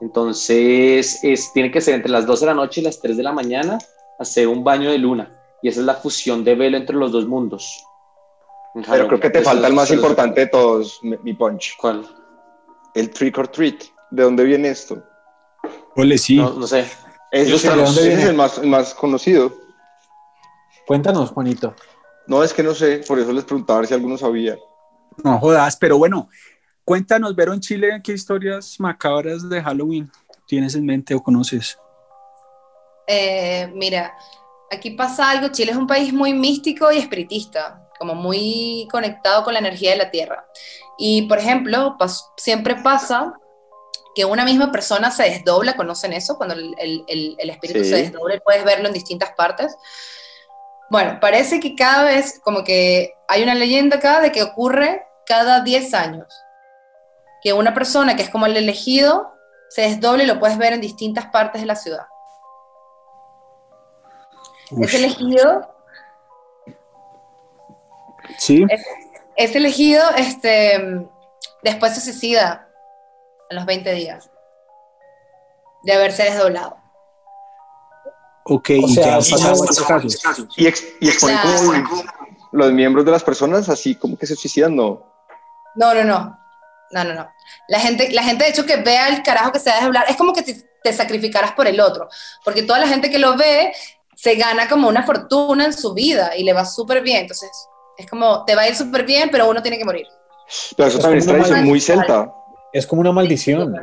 Entonces, 0.00 1.22
es, 1.22 1.52
tiene 1.52 1.70
que 1.70 1.80
ser 1.80 1.94
entre 1.94 2.10
las 2.10 2.26
12 2.26 2.40
de 2.40 2.46
la 2.50 2.56
noche 2.56 2.80
y 2.80 2.84
las 2.84 3.00
3 3.00 3.16
de 3.16 3.22
la 3.22 3.30
mañana, 3.30 3.78
hacer 4.18 4.48
un 4.48 4.64
baño 4.64 4.90
de 4.90 4.98
luna. 4.98 5.32
Y 5.62 5.68
esa 5.68 5.78
es 5.78 5.86
la 5.86 5.94
fusión 5.94 6.42
de 6.42 6.56
velo 6.56 6.76
entre 6.76 6.96
los 6.96 7.12
dos 7.12 7.24
mundos. 7.24 7.84
En 8.74 8.82
Pero 8.82 9.06
creo 9.06 9.20
que 9.20 9.30
te 9.30 9.42
falta 9.42 9.68
el 9.68 9.74
más 9.74 9.92
importante 9.92 10.40
de 10.40 10.46
todos, 10.48 10.98
mi 11.02 11.34
punch. 11.34 11.76
¿Cuál? 11.78 12.04
El 12.96 13.10
trick 13.10 13.38
or 13.38 13.46
treat. 13.46 13.80
¿De 14.10 14.24
dónde 14.24 14.42
viene 14.42 14.70
esto? 14.70 15.00
Ole, 15.94 16.18
sí. 16.18 16.38
No, 16.38 16.54
no 16.54 16.66
sé. 16.66 16.84
Es, 17.30 17.64
el 17.64 18.34
más, 18.34 18.58
el 18.58 18.68
más 18.68 18.92
conocido. 18.94 19.52
Cuéntanos, 20.84 21.30
Juanito. 21.30 21.76
No, 22.26 22.42
es 22.44 22.52
que 22.54 22.62
no 22.62 22.74
sé, 22.74 22.98
por 23.06 23.18
eso 23.18 23.32
les 23.32 23.44
preguntaba 23.44 23.78
a 23.78 23.80
ver 23.80 23.88
si 23.88 23.94
alguno 23.94 24.16
sabía. 24.16 24.56
No 25.24 25.38
jodas, 25.38 25.76
pero 25.76 25.98
bueno, 25.98 26.28
cuéntanos, 26.84 27.34
Vero, 27.34 27.52
en 27.52 27.60
Chile, 27.60 28.00
¿qué 28.04 28.12
historias 28.12 28.78
macabras 28.78 29.48
de 29.48 29.60
Halloween 29.62 30.10
tienes 30.46 30.74
en 30.74 30.86
mente 30.86 31.14
o 31.14 31.22
conoces? 31.22 31.78
Eh, 33.06 33.70
mira, 33.74 34.14
aquí 34.70 34.90
pasa 34.92 35.30
algo, 35.30 35.48
Chile 35.48 35.72
es 35.72 35.76
un 35.76 35.86
país 35.86 36.12
muy 36.12 36.32
místico 36.32 36.92
y 36.92 36.98
espiritista, 36.98 37.88
como 37.98 38.14
muy 38.14 38.86
conectado 38.90 39.42
con 39.44 39.52
la 39.52 39.58
energía 39.60 39.90
de 39.92 39.96
la 39.98 40.10
tierra. 40.10 40.46
Y, 40.98 41.22
por 41.22 41.38
ejemplo, 41.38 41.96
pas- 41.98 42.22
siempre 42.36 42.76
pasa 42.76 43.34
que 44.14 44.24
una 44.24 44.44
misma 44.44 44.70
persona 44.70 45.10
se 45.10 45.24
desdobla, 45.24 45.76
¿conocen 45.76 46.12
eso? 46.12 46.36
Cuando 46.36 46.54
el, 46.54 46.74
el- 46.78 47.04
el- 47.08 47.36
el 47.38 47.50
espíritu 47.50 47.80
Sí. 47.84 47.90
se 47.90 47.96
desdobla 47.96 48.36
y 48.36 48.40
puedes 48.40 48.64
verlo 48.64 48.86
en 48.88 48.94
distintas 48.94 49.32
partes. 49.36 49.76
Bueno, 50.90 51.18
parece 51.20 51.60
que 51.60 51.76
cada 51.76 52.04
vez, 52.04 52.40
como 52.42 52.64
que 52.64 53.14
hay 53.28 53.42
una 53.42 53.54
leyenda 53.54 53.96
acá 53.96 54.20
de 54.20 54.32
que 54.32 54.42
ocurre 54.42 55.06
cada 55.24 55.60
10 55.62 55.94
años, 55.94 56.26
que 57.42 57.52
una 57.52 57.72
persona 57.72 58.16
que 58.16 58.22
es 58.22 58.30
como 58.30 58.46
el 58.46 58.56
elegido 58.56 59.32
se 59.68 59.82
desdoble 59.82 60.24
y 60.24 60.26
lo 60.26 60.40
puedes 60.40 60.58
ver 60.58 60.72
en 60.72 60.80
distintas 60.80 61.26
partes 61.26 61.60
de 61.60 61.66
la 61.66 61.76
ciudad. 61.76 62.06
Es 64.80 64.94
elegido 64.94 65.74
Sí, 68.38 68.64
es 69.36 69.56
elegido, 69.56 70.02
este, 70.16 71.08
después 71.62 71.94
se 71.94 72.00
suicida 72.00 72.68
a 73.50 73.54
los 73.54 73.66
20 73.66 73.92
días 73.92 74.30
de 75.82 75.92
haberse 75.92 76.24
desdoblado. 76.24 76.79
Ok, 78.44 78.70
O 78.70 78.88
y 78.88 78.94
sea, 78.94 79.04
ya 79.20 79.48
han 79.50 79.66
casos. 79.86 80.48
Y, 80.56 80.66
ex- 80.66 80.84
y 81.00 81.08
exponen 81.08 81.38
Claro. 81.40 81.88
como 81.88 82.02
los 82.52 82.72
miembros 82.72 83.04
de 83.04 83.12
las 83.12 83.22
personas 83.22 83.68
así 83.68 83.94
como 83.94 84.16
que 84.18 84.26
se 84.26 84.34
suicidan, 84.36 84.74
no. 84.74 85.02
No, 85.76 85.94
no, 85.94 86.04
no. 86.04 86.36
No, 86.92 87.04
no, 87.04 87.14
no. 87.14 87.28
La 87.68 87.78
gente, 87.78 88.10
la 88.10 88.24
gente 88.24 88.44
de 88.44 88.50
hecho 88.50 88.66
que 88.66 88.76
vea 88.76 89.08
el 89.08 89.22
carajo 89.22 89.52
que 89.52 89.60
se 89.60 89.70
va 89.70 89.76
a 89.76 89.78
desdoblar, 89.78 90.04
es 90.08 90.16
como 90.16 90.32
que 90.32 90.42
te, 90.42 90.56
te 90.82 90.92
sacrificaras 90.92 91.52
por 91.52 91.68
el 91.68 91.80
otro, 91.80 92.08
porque 92.44 92.62
toda 92.64 92.80
la 92.80 92.88
gente 92.88 93.10
que 93.10 93.18
lo 93.20 93.36
ve 93.36 93.72
se 94.16 94.34
gana 94.34 94.68
como 94.68 94.88
una 94.88 95.04
fortuna 95.04 95.64
en 95.66 95.72
su 95.72 95.94
vida 95.94 96.36
y 96.36 96.42
le 96.42 96.52
va 96.52 96.64
súper 96.64 97.00
bien. 97.02 97.18
Entonces, 97.22 97.48
es 97.96 98.06
como, 98.10 98.44
te 98.44 98.56
va 98.56 98.62
a 98.62 98.68
ir 98.68 98.74
súper 98.74 99.04
bien, 99.04 99.28
pero 99.30 99.48
uno 99.48 99.62
tiene 99.62 99.78
que 99.78 99.84
morir. 99.84 100.06
Pero 100.76 100.88
eso 100.88 100.98
Es 100.98 101.02
también 101.02 101.20
es 101.20 101.26
tradición 101.26 101.64
muy 101.64 101.80
celta. 101.80 102.32
Es 102.72 102.86
como 102.86 103.00
una 103.02 103.12
maldición. 103.12 103.76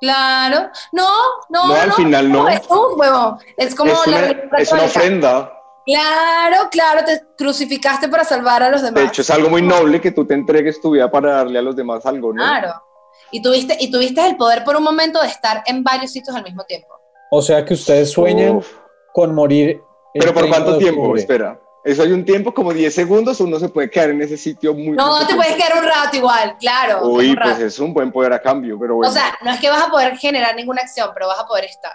Claro. 0.00 0.70
No, 0.92 1.08
no, 1.48 1.68
No, 1.68 1.74
al 1.74 1.92
final 1.92 2.30
no. 2.30 2.48
Es 2.48 2.60
un 2.68 2.98
huevo. 3.00 3.38
Es 3.56 3.74
como 3.74 3.92
Es 3.92 4.06
la 4.06 4.18
una, 4.18 4.58
es 4.58 4.72
una 4.72 4.82
ofrenda. 4.84 5.52
Claro, 5.86 6.68
claro, 6.70 7.04
te 7.04 7.22
crucificaste 7.38 8.08
para 8.08 8.24
salvar 8.24 8.62
a 8.62 8.70
los 8.70 8.82
demás. 8.82 8.94
De 9.00 9.08
hecho, 9.08 9.22
es 9.22 9.30
algo 9.30 9.48
muy 9.48 9.62
noble 9.62 10.00
que 10.00 10.10
tú 10.10 10.26
te 10.26 10.34
entregues 10.34 10.80
tu 10.80 10.90
vida 10.90 11.08
para 11.10 11.36
darle 11.36 11.60
a 11.60 11.62
los 11.62 11.76
demás 11.76 12.04
algo, 12.06 12.32
¿no? 12.32 12.42
Claro. 12.42 12.82
Y 13.30 13.40
tuviste, 13.40 13.76
y 13.78 13.90
tuviste 13.90 14.26
el 14.26 14.36
poder 14.36 14.64
por 14.64 14.76
un 14.76 14.82
momento 14.82 15.20
de 15.22 15.28
estar 15.28 15.62
en 15.66 15.84
varios 15.84 16.10
sitios 16.10 16.34
al 16.34 16.42
mismo 16.42 16.64
tiempo. 16.64 16.88
O 17.30 17.40
sea 17.40 17.64
que 17.64 17.74
ustedes 17.74 18.10
sueñan 18.10 18.56
Uf. 18.56 18.68
con 19.12 19.34
morir. 19.34 19.80
el 20.14 20.20
Pero 20.20 20.34
¿por 20.34 20.42
30 20.42 20.58
cuánto 20.64 20.78
tiempo? 20.78 21.16
Espera. 21.16 21.60
Eso 21.86 22.02
hay 22.02 22.10
un 22.10 22.24
tiempo, 22.24 22.52
como 22.52 22.72
10 22.74 22.92
segundos, 22.92 23.38
uno 23.40 23.60
se 23.60 23.68
puede 23.68 23.88
quedar 23.88 24.10
en 24.10 24.20
ese 24.20 24.36
sitio 24.36 24.74
muy... 24.74 24.96
No, 24.96 25.24
te 25.24 25.36
puedes 25.36 25.54
quedar 25.54 25.78
un 25.78 25.84
rato 25.84 26.16
igual, 26.16 26.56
claro. 26.58 27.06
Uy, 27.06 27.36
pues 27.40 27.60
es 27.60 27.78
un 27.78 27.94
buen 27.94 28.10
poder 28.10 28.32
a 28.32 28.42
cambio, 28.42 28.76
pero 28.76 28.96
bueno. 28.96 29.08
O 29.08 29.14
sea, 29.14 29.38
no 29.44 29.52
es 29.52 29.60
que 29.60 29.68
vas 29.70 29.84
a 29.86 29.88
poder 29.88 30.16
generar 30.16 30.56
ninguna 30.56 30.82
acción, 30.82 31.10
pero 31.14 31.28
vas 31.28 31.38
a 31.38 31.46
poder 31.46 31.66
estar. 31.66 31.92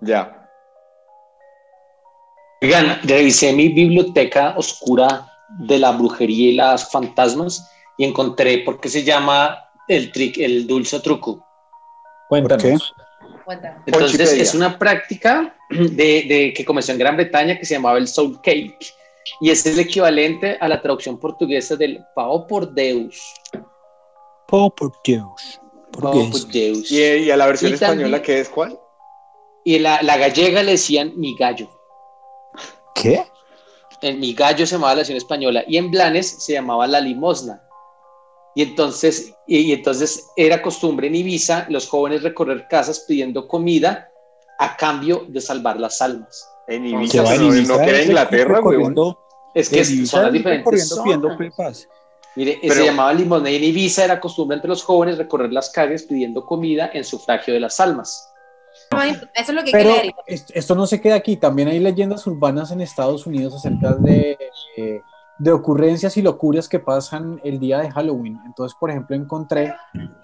ya. 0.00 0.40
Oigan, 2.62 3.00
revisé 3.02 3.52
mi 3.52 3.68
biblioteca 3.68 4.54
oscura 4.56 5.26
de 5.58 5.78
la 5.78 5.90
brujería 5.92 6.50
y 6.50 6.54
las 6.54 6.90
fantasmas 6.90 7.70
y 7.98 8.04
encontré 8.04 8.58
por 8.58 8.80
qué 8.80 8.88
se 8.88 9.02
llama 9.04 9.68
el, 9.88 10.10
trick, 10.12 10.38
el 10.38 10.66
dulce 10.66 11.00
truco. 11.00 11.44
Cuéntanos. 12.28 12.94
Cuéntame. 13.44 13.80
Entonces 13.84 14.32
es 14.32 14.54
una 14.54 14.78
práctica 14.78 15.54
de, 15.68 16.22
de- 16.26 16.52
que 16.56 16.64
comenzó 16.64 16.92
en 16.92 16.98
Gran 16.98 17.16
Bretaña 17.16 17.58
que 17.58 17.66
se 17.66 17.74
llamaba 17.74 17.98
el 17.98 18.08
soul 18.08 18.40
cake 18.40 18.78
y 19.40 19.50
es 19.50 19.64
el 19.66 19.78
equivalente 19.78 20.56
a 20.60 20.68
la 20.68 20.80
traducción 20.80 21.18
portuguesa 21.18 21.76
del 21.76 22.04
pao 22.14 22.46
por 22.46 22.72
Deus. 22.72 23.20
Oh, 24.50 24.70
por 24.74 24.92
Dios. 25.04 25.60
Pao 25.92 26.12
¿Por 26.12 26.12
qué 26.12 26.28
por 26.30 26.36
es? 26.40 26.48
Deus. 26.52 26.90
¿Y, 26.90 27.02
y 27.02 27.30
a 27.30 27.36
la 27.36 27.46
versión 27.46 27.70
Y 27.70 27.74
española 27.74 28.02
también- 28.02 28.22
qué 28.22 28.40
es 28.40 28.48
cuál? 28.48 28.78
Y 29.64 29.78
la, 29.78 30.02
la 30.02 30.16
gallega 30.18 30.62
le 30.62 30.72
decían 30.72 31.12
mi 31.16 31.34
gallo. 31.36 31.68
¿Qué? 32.94 33.24
En 34.02 34.20
mi 34.20 34.34
gallo 34.34 34.66
se 34.66 34.72
llamaba 34.74 34.92
la 34.92 34.98
versión 34.98 35.16
española 35.16 35.64
y 35.66 35.78
en 35.78 35.90
Blanes 35.90 36.44
se 36.44 36.52
llamaba 36.52 36.86
la 36.86 37.00
limosna. 37.00 37.62
Y 38.54 38.62
entonces, 38.62 39.34
y, 39.46 39.58
y 39.60 39.72
entonces 39.72 40.28
era 40.36 40.60
costumbre 40.62 41.06
en 41.08 41.14
Ibiza 41.16 41.66
los 41.70 41.88
jóvenes 41.88 42.22
recorrer 42.22 42.68
casas 42.68 43.00
pidiendo 43.08 43.48
comida 43.48 44.10
a 44.58 44.76
cambio 44.76 45.24
de 45.28 45.40
salvar 45.40 45.80
las 45.80 46.00
almas. 46.02 46.48
En 46.66 46.86
Ibiza, 46.86 47.18
en 47.18 47.24
pero 47.24 47.44
Ibiza, 47.54 47.72
no 47.72 47.84
queda 47.84 47.98
en 48.00 48.06
Inglaterra, 48.06 48.56
recorriendo- 48.56 49.18
Es 49.54 49.68
que 49.68 49.76
en 49.76 49.82
es- 49.82 49.90
Ibiza, 49.90 50.10
son 50.12 50.22
las 50.24 50.32
diferentes 50.32 50.88
zonas. 50.88 51.36
pepas. 51.36 51.88
Mire, 52.36 52.58
Pero- 52.60 52.74
se 52.74 52.84
llamaba 52.86 53.12
limosnea 53.14 53.52
y 53.52 53.56
en 53.56 53.64
Ibiza 53.64 54.04
era 54.04 54.18
costumbre 54.18 54.56
entre 54.56 54.68
los 54.68 54.82
jóvenes 54.82 55.18
recorrer 55.18 55.52
las 55.52 55.70
calles 55.70 56.02
pidiendo 56.02 56.44
comida 56.44 56.90
en 56.92 57.04
sufragio 57.04 57.54
de 57.54 57.60
las 57.60 57.78
almas. 57.78 58.28
No 58.90 59.00
Eso 59.02 59.18
es 59.34 59.48
lo 59.50 59.62
que 59.62 59.66
hay 59.68 59.72
que 59.72 59.72
Pero 59.72 59.90
leer. 59.90 60.14
est- 60.26 60.50
esto 60.52 60.74
no 60.74 60.86
se 60.86 61.00
queda 61.00 61.14
aquí, 61.14 61.36
también 61.36 61.68
hay 61.68 61.78
leyendas 61.78 62.26
urbanas 62.26 62.72
en 62.72 62.80
Estados 62.80 63.24
Unidos 63.26 63.54
acerca 63.54 63.92
de, 63.94 64.36
eh, 64.76 65.00
de 65.38 65.52
ocurrencias 65.52 66.16
y 66.16 66.22
locuras 66.22 66.68
que 66.68 66.78
pasan 66.78 67.40
el 67.44 67.58
día 67.58 67.78
de 67.80 67.90
Halloween. 67.90 68.38
Entonces, 68.46 68.76
por 68.78 68.90
ejemplo, 68.90 69.16
encontré 69.16 69.74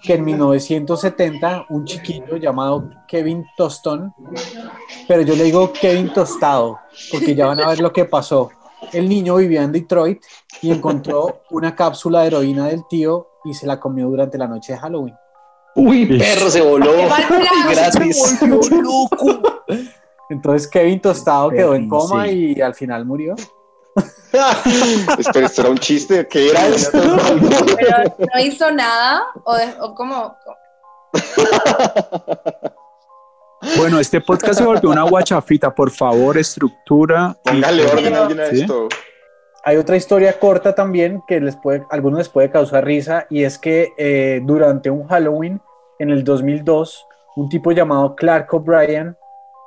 que 0.01 0.13
en 0.13 0.23
1970 0.23 1.65
un 1.69 1.85
chiquillo 1.85 2.37
llamado 2.37 2.89
Kevin 3.07 3.45
Tostón, 3.57 4.13
pero 5.07 5.21
yo 5.23 5.35
le 5.35 5.43
digo 5.43 5.71
Kevin 5.73 6.13
Tostado, 6.13 6.79
porque 7.11 7.35
ya 7.35 7.47
van 7.47 7.59
a 7.59 7.67
ver 7.67 7.79
lo 7.79 7.91
que 7.91 8.05
pasó. 8.05 8.49
El 8.93 9.07
niño 9.07 9.35
vivía 9.35 9.63
en 9.63 9.71
Detroit 9.71 10.23
y 10.61 10.71
encontró 10.71 11.41
una 11.51 11.75
cápsula 11.75 12.21
de 12.21 12.27
heroína 12.27 12.67
del 12.67 12.87
tío 12.87 13.27
y 13.43 13.53
se 13.53 13.67
la 13.67 13.79
comió 13.79 14.07
durante 14.07 14.37
la 14.37 14.47
noche 14.47 14.73
de 14.73 14.79
Halloween. 14.79 15.15
Uy, 15.75 16.17
perro, 16.17 16.49
se 16.49 16.61
voló. 16.61 16.91
Gratis. 17.69 18.39
Entonces 20.29 20.67
Kevin 20.67 20.99
Tostado 21.01 21.49
quedó 21.49 21.75
en 21.75 21.89
coma 21.89 22.27
y 22.27 22.59
al 22.61 22.73
final 22.73 23.05
murió. 23.05 23.35
Espera, 25.19 25.45
esto 25.47 25.61
era 25.61 25.69
un 25.71 25.77
chiste. 25.77 26.27
¿Qué 26.27 26.49
era 26.49 26.67
esto? 26.67 26.97
Pero 27.77 28.15
no 28.33 28.39
hizo 28.41 28.71
nada, 28.71 29.23
o, 29.43 29.55
de- 29.55 29.73
o 29.81 29.93
como. 29.95 30.35
Bueno, 33.77 33.99
este 33.99 34.21
podcast 34.21 34.59
se 34.59 34.65
volvió 34.65 34.89
una 34.89 35.03
guachafita. 35.03 35.73
Por 35.73 35.91
favor, 35.91 36.37
estructura. 36.37 37.35
y- 37.45 37.49
Póngale 37.49 37.85
orden 37.85 38.13
a 38.15 38.21
alguien 38.21 38.39
a 38.39 38.45
¿Sí? 38.47 38.61
esto. 38.61 38.87
Hay 39.63 39.77
otra 39.77 39.95
historia 39.95 40.39
corta 40.39 40.73
también 40.73 41.21
que 41.27 41.39
les 41.39 41.55
puede, 41.55 41.81
a 41.81 41.93
algunos 41.93 42.17
les 42.17 42.29
puede 42.29 42.49
causar 42.49 42.83
risa 42.83 43.27
y 43.29 43.43
es 43.43 43.59
que 43.59 43.89
eh, 43.95 44.41
durante 44.43 44.89
un 44.89 45.07
Halloween 45.07 45.61
en 45.99 46.09
el 46.09 46.23
2002, 46.23 47.05
un 47.35 47.47
tipo 47.47 47.71
llamado 47.71 48.15
Clark 48.15 48.51
O'Brien 48.55 49.15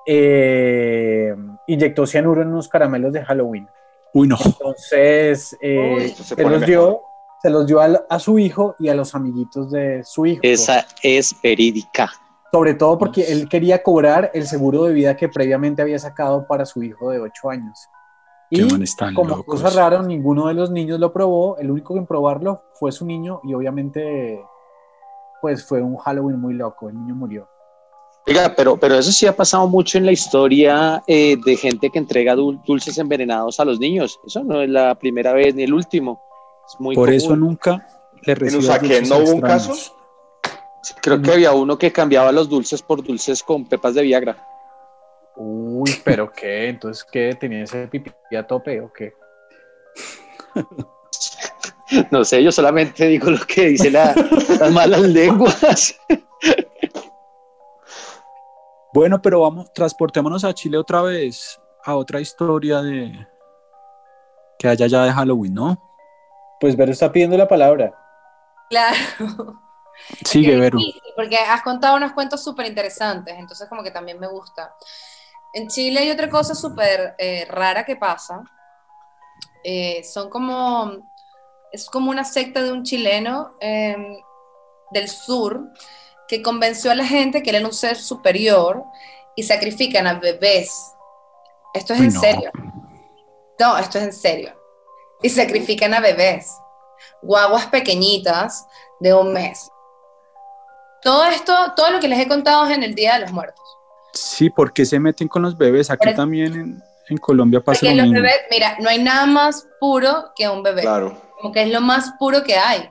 eh, 0.05 1.33
inyectó 1.69 2.07
cianuro 2.09 2.43
en 2.43 2.49
unos 2.49 2.67
caramelos 2.69 3.13
de 3.13 3.25
Halloween. 3.25 3.69
Uy, 4.15 4.29
no. 4.29 4.39
Entonces 4.43 5.57
eh, 5.61 5.97
Uy. 5.97 6.09
Se 6.11 6.43
los 6.43 6.65
dio, 6.65 7.03
se 7.43 7.51
los 7.51 7.67
dio 7.67 7.81
a, 7.81 8.19
su 8.19 8.39
hijo 8.39 8.77
y 8.79 8.89
a 8.89 8.95
los 8.95 9.15
amiguitos 9.15 9.71
de 9.71 10.03
su 10.05 10.25
hijo. 10.25 10.41
Esa 10.43 10.87
es 11.03 11.37
verídica. 11.43 12.11
Sobre 12.53 12.75
todo 12.75 12.97
porque 12.97 13.33
él 13.33 13.49
quería 13.49 13.83
cobrar 13.83 14.31
el 14.33 14.47
seguro 14.47 14.85
de 14.85 14.95
vida 14.95 15.17
que 15.17 15.29
previamente 15.29 15.83
había 15.83 15.99
sacado 15.99 16.47
para 16.47 16.65
su 16.65 16.83
hijo 16.85 17.11
de 17.11 17.19
8 17.19 17.51
años. 17.51 17.89
Qué 18.49 18.63
Y 18.63 18.83
están 18.83 19.15
como 19.15 19.31
locos. 19.31 19.61
cosa 19.61 19.71
rara, 19.71 20.01
ninguno 20.01 20.47
de 20.47 20.55
los 20.55 20.71
niños 20.71 21.01
lo 21.01 21.13
probó. 21.13 21.59
El 21.59 21.73
único 21.73 21.97
en 21.97 22.07
probarlo 22.07 22.63
fue 22.75 22.93
su 22.93 23.05
niño 23.05 23.41
y 23.43 23.55
obviamente 23.55 24.41
pues 25.43 25.67
fue 25.67 25.83
un 25.83 25.97
Halloween 25.97 26.41
muy 26.41 26.55
loco. 26.55 26.89
El 26.89 26.95
niño 26.95 27.17
murió. 27.17 27.49
Oiga, 28.27 28.55
pero, 28.57 28.77
pero 28.79 28.95
eso 28.99 29.13
sí 29.13 29.27
ha 29.27 29.37
pasado 29.37 29.67
mucho 29.69 29.99
en 29.99 30.07
la 30.07 30.13
historia 30.13 31.03
eh, 31.07 31.37
de 31.45 31.57
gente 31.57 31.91
que 31.91 31.99
entrega 31.99 32.35
dul- 32.35 32.63
dulces 32.65 32.97
envenenados 32.99 33.61
a 33.61 33.65
los 33.67 33.79
niños. 33.79 34.19
Eso 34.27 34.43
no 34.43 34.63
es 34.63 34.69
la 34.71 34.95
primera 34.95 35.33
vez 35.35 35.55
ni 35.55 35.65
el 35.65 35.75
último. 35.75 36.23
Es 36.67 36.81
muy 36.81 36.95
Por 36.95 37.09
común. 37.09 37.17
eso 37.17 37.37
nunca 37.37 37.87
le 38.23 38.33
Usaquén 38.57 38.89
dulces 38.89 39.09
no 39.11 39.19
hubo 39.19 39.31
un 39.35 39.41
caso? 39.43 39.75
Creo 41.03 41.21
que 41.21 41.33
había 41.33 41.53
uno 41.53 41.77
que 41.77 41.93
cambiaba 41.93 42.33
los 42.33 42.49
dulces 42.49 42.81
por 42.83 43.03
dulces 43.03 43.43
con 43.43 43.67
pepas 43.67 43.95
de 43.95 44.03
Viagra. 44.03 44.37
Uy, 45.37 45.91
pero 46.05 46.33
qué, 46.33 46.69
entonces 46.69 47.05
qué, 47.11 47.37
tenía 47.39 47.65
ese 47.65 47.89
pipí 47.89 48.11
a 48.39 48.47
tope 48.47 48.81
o 48.81 48.91
qué. 48.93 49.13
No 52.11 52.25
sé, 52.25 52.43
yo 52.43 52.51
solamente 52.51 53.07
digo 53.07 53.31
lo 53.31 53.39
que 53.47 53.67
dice 53.69 53.91
la- 53.91 54.15
las 54.59 54.73
malas 54.73 55.03
lenguas. 55.03 55.95
Bueno, 58.95 59.21
pero 59.21 59.41
vamos, 59.41 59.73
transportémonos 59.73 60.45
a 60.45 60.55
Chile 60.55 60.79
otra 60.79 61.03
vez, 61.03 61.61
a 61.85 61.97
otra 61.97 62.21
historia 62.21 62.81
de 62.81 63.27
que 64.57 64.69
haya 64.69 64.87
ya 64.87 65.03
de 65.03 65.13
Halloween, 65.13 65.53
¿no? 65.53 65.83
Pues 66.61 66.77
Vero 66.77 66.93
está 66.93 67.11
pidiendo 67.11 67.37
la 67.37 67.49
palabra. 67.49 67.93
Claro. 68.71 68.97
Sigue, 70.25 70.55
Es 70.55 70.61
Vero. 70.61 70.79
Porque 71.17 71.37
has 71.37 71.63
contado 71.63 71.97
unos 71.97 72.13
cuentos 72.13 72.45
súper 72.45 72.67
interesantes, 72.67 73.35
entonces 73.37 73.69
como 73.69 73.83
que 73.83 73.91
también 73.91 74.21
me 74.21 74.29
gusta. 74.29 74.77
En 75.55 75.67
Chile 75.67 75.99
hay 75.99 76.11
otra 76.13 76.31
cosa 76.31 76.55
súper 76.55 77.17
eh, 77.19 77.47
rara 77.51 77.85
que 77.85 77.97
pasa. 77.97 78.45
Eh, 79.65 80.05
son 80.05 80.31
como, 80.31 81.11
es 81.73 81.91
como 81.91 82.13
una 82.13 82.23
secta 82.23 82.63
de 82.63 82.71
un 82.71 82.85
chileno 82.85 83.57
eh, 83.61 84.19
del 84.93 85.09
sur 85.09 85.69
que 86.29 86.43
convenció 86.43 86.91
a 86.91 86.95
la 86.95 87.05
gente 87.07 87.43
que 87.43 87.51
él 87.51 87.57
era 87.57 87.67
un 87.67 87.73
ser 87.73 87.97
superior 87.97 88.83
y 89.37 89.43
sacrifican 89.43 90.07
a 90.07 90.15
bebés. 90.19 90.71
Esto 91.75 91.93
es 91.95 92.01
Uy, 92.01 92.07
en 92.07 92.15
no. 92.15 92.21
serio. 92.21 92.51
No, 93.59 93.79
esto 93.79 93.99
es 93.99 94.05
en 94.05 94.13
serio. 94.13 94.53
Y 95.23 95.29
sacrifican 95.31 95.95
a 95.95 96.01
bebés. 96.01 96.51
Guaguas 97.23 97.67
pequeñitas 97.67 98.67
de 99.01 99.15
un 99.15 99.33
mes. 99.33 99.71
Todo 101.03 101.25
esto, 101.27 101.55
todo 101.77 101.91
lo 101.91 102.01
que 102.01 102.09
les 102.09 102.19
he 102.19 102.29
contado 102.29 102.65
es 102.67 102.77
en 102.77 102.83
el 102.83 102.95
Día 102.95 103.15
de 103.15 103.21
los 103.21 103.33
Muertos. 103.33 103.65
Sí, 104.13 104.49
porque 104.51 104.85
se 104.87 104.99
meten 104.99 105.29
con 105.29 105.43
los 105.43 105.57
bebés. 105.57 105.91
Aquí 105.91 106.01
Pero- 106.05 106.17
también 106.17 106.55
en, 106.55 106.83
en 107.09 107.17
Colombia 107.19 107.61
pasa 107.61 107.81
Porque 107.81 107.95
lo 107.95 108.03
los 108.03 108.13
mismo. 108.13 108.23
bebés, 108.23 108.41
mira, 108.51 108.77
no 108.81 108.89
hay 108.89 109.03
nada 109.03 109.27
más 109.27 109.67
puro 109.81 110.33
que 110.35 110.49
un 110.49 110.63
bebé. 110.63 110.83
Claro. 110.83 111.21
Como 111.41 111.53
que 111.53 111.63
es 111.63 111.71
lo 111.71 111.81
más 111.81 112.13
puro 112.19 112.43
que 112.43 112.57
hay. 112.57 112.89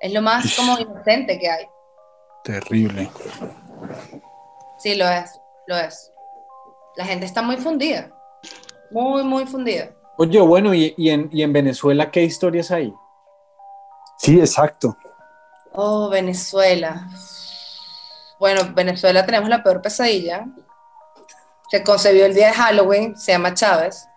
Es 0.00 0.12
lo 0.12 0.22
más 0.22 0.54
como 0.56 0.78
inocente 0.78 1.38
que 1.38 1.48
hay. 1.50 1.66
Terrible. 2.44 3.10
Sí, 4.78 4.94
lo 4.94 5.08
es, 5.08 5.40
lo 5.66 5.76
es. 5.76 6.12
La 6.96 7.04
gente 7.04 7.26
está 7.26 7.42
muy 7.42 7.56
fundida. 7.56 8.10
Muy, 8.90 9.22
muy 9.22 9.46
fundida. 9.46 9.90
Oye, 10.16 10.40
bueno, 10.40 10.74
¿y, 10.74 10.94
y 10.96 11.10
en, 11.10 11.28
y 11.32 11.42
en 11.42 11.52
Venezuela 11.52 12.10
qué 12.10 12.22
historias 12.22 12.70
hay? 12.70 12.92
Sí, 14.18 14.38
exacto. 14.38 14.96
Oh, 15.72 16.08
Venezuela. 16.08 17.08
Bueno, 18.38 18.62
Venezuela 18.74 19.24
tenemos 19.24 19.48
la 19.48 19.62
peor 19.62 19.80
pesadilla. 19.80 20.46
Se 21.70 21.84
concebió 21.84 22.26
el 22.26 22.34
día 22.34 22.48
de 22.48 22.54
Halloween, 22.54 23.16
se 23.16 23.32
llama 23.32 23.54
Chávez. 23.54 24.08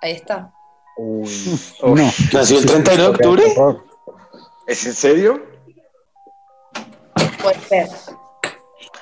Ahí 0.00 0.12
está. 0.12 0.52
Uy, 0.96 1.28
No. 1.82 2.10
¿Nació 2.32 2.58
el 2.58 2.66
31 2.66 3.02
de 3.02 3.08
octubre? 3.08 3.44
¿Es 4.66 4.86
en 4.86 4.94
serio? 4.94 5.53
Puede 7.44 7.60
ser. 7.60 7.88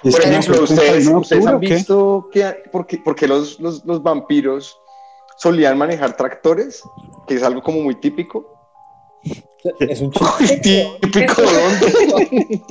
Es 0.03 0.17
Por 0.17 0.25
ejemplo, 0.25 0.63
¿ustedes, 0.65 1.05
31 1.05 1.11
de 1.15 1.21
ustedes 1.21 1.47
han 1.47 1.61
visto 1.61 2.29
que, 2.33 2.45
por 2.73 2.87
qué, 2.87 2.99
por 2.99 3.15
qué 3.15 3.29
los, 3.29 3.61
los, 3.61 3.85
los 3.85 4.03
vampiros 4.03 4.77
solían 5.39 5.79
manejar 5.79 6.17
tractores? 6.17 6.83
Que 7.27 7.35
es 7.35 7.43
algo 7.45 7.63
como 7.63 7.81
muy 7.81 7.95
típico. 7.95 8.45
es 9.79 10.01
un 10.01 10.11
chiste. 10.39 10.91
¿Típico 11.01 11.43
de 11.43 11.53
dónde? 11.63 12.63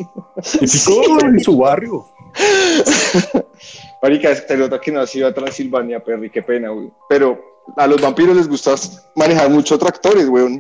Típico 0.43 1.25
en 1.25 1.39
su 1.39 1.57
barrio. 1.57 2.05
Marica, 4.01 4.31
es 4.31 4.41
que 4.41 4.57
nota 4.57 4.81
que 4.81 4.91
no 4.91 4.99
has 4.99 5.15
ido 5.15 5.27
a 5.27 5.33
Transilvania, 5.33 6.03
Perry, 6.03 6.29
qué 6.29 6.41
pena, 6.41 6.69
güey. 6.69 6.91
Pero 7.07 7.39
a 7.77 7.87
los 7.87 8.01
vampiros 8.01 8.35
les 8.35 8.49
gusta 8.49 8.75
manejar 9.15 9.49
mucho 9.49 9.77
tractores, 9.77 10.27
güey. 10.27 10.59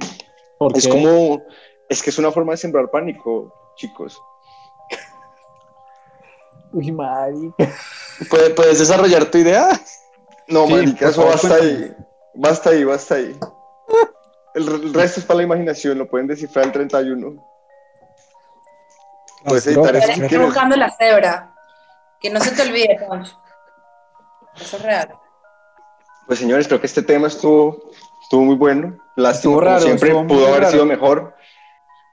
¿Por 0.57 0.77
Es 0.77 0.85
qué? 0.85 0.89
como, 0.89 1.41
es 1.89 2.01
que 2.01 2.11
es 2.11 2.17
una 2.19 2.31
forma 2.31 2.53
de 2.53 2.57
sembrar 2.57 2.89
pánico, 2.91 3.53
chicos. 3.75 4.21
Uy, 6.73 6.91
marica. 6.91 7.73
¿Puedes, 8.29 8.49
puedes 8.51 8.79
desarrollar 8.79 9.25
tu 9.25 9.37
idea? 9.39 9.69
No, 10.47 10.67
Sí, 10.67 10.73
marica, 10.73 11.09
eso 11.09 11.21
favor, 11.21 11.33
basta 11.33 11.55
ahí. 11.55 11.95
Basta 12.33 12.69
ahí, 12.69 12.83
basta 12.83 13.15
ahí. 13.15 13.37
El, 14.53 14.67
el 14.67 14.93
resto 14.93 15.19
es 15.19 15.25
para 15.25 15.37
la 15.37 15.43
imaginación, 15.43 15.97
lo 15.97 16.07
pueden 16.09 16.27
descifrar 16.27 16.65
el 16.65 16.71
31. 16.71 17.45
Puedes 19.45 19.67
editar 19.67 19.95
eso 19.95 20.11
Estoy 20.11 20.37
buscando 20.37 20.75
la 20.75 20.91
cebra. 20.91 21.53
Que 22.19 22.29
no 22.29 22.39
se 22.39 22.51
te 22.51 22.61
olvide, 22.61 22.99
Poncho. 23.07 23.35
Eso 24.55 24.77
es 24.77 24.83
real. 24.83 25.13
Pues 26.27 26.39
señores, 26.39 26.67
creo 26.67 26.79
que 26.79 26.85
este 26.87 27.01
tema 27.01 27.27
estuvo, 27.27 27.91
estuvo 28.21 28.43
muy 28.43 28.55
bueno. 28.55 28.97
Lástima, 29.15 29.31
Estuvo 29.31 29.53
como 29.55 29.65
raro, 29.65 29.81
siempre, 29.81 30.09
estuvo 30.09 30.27
pudo 30.27 30.47
haber 30.47 30.59
raro. 30.61 30.71
sido 30.71 30.85
mejor 30.85 31.33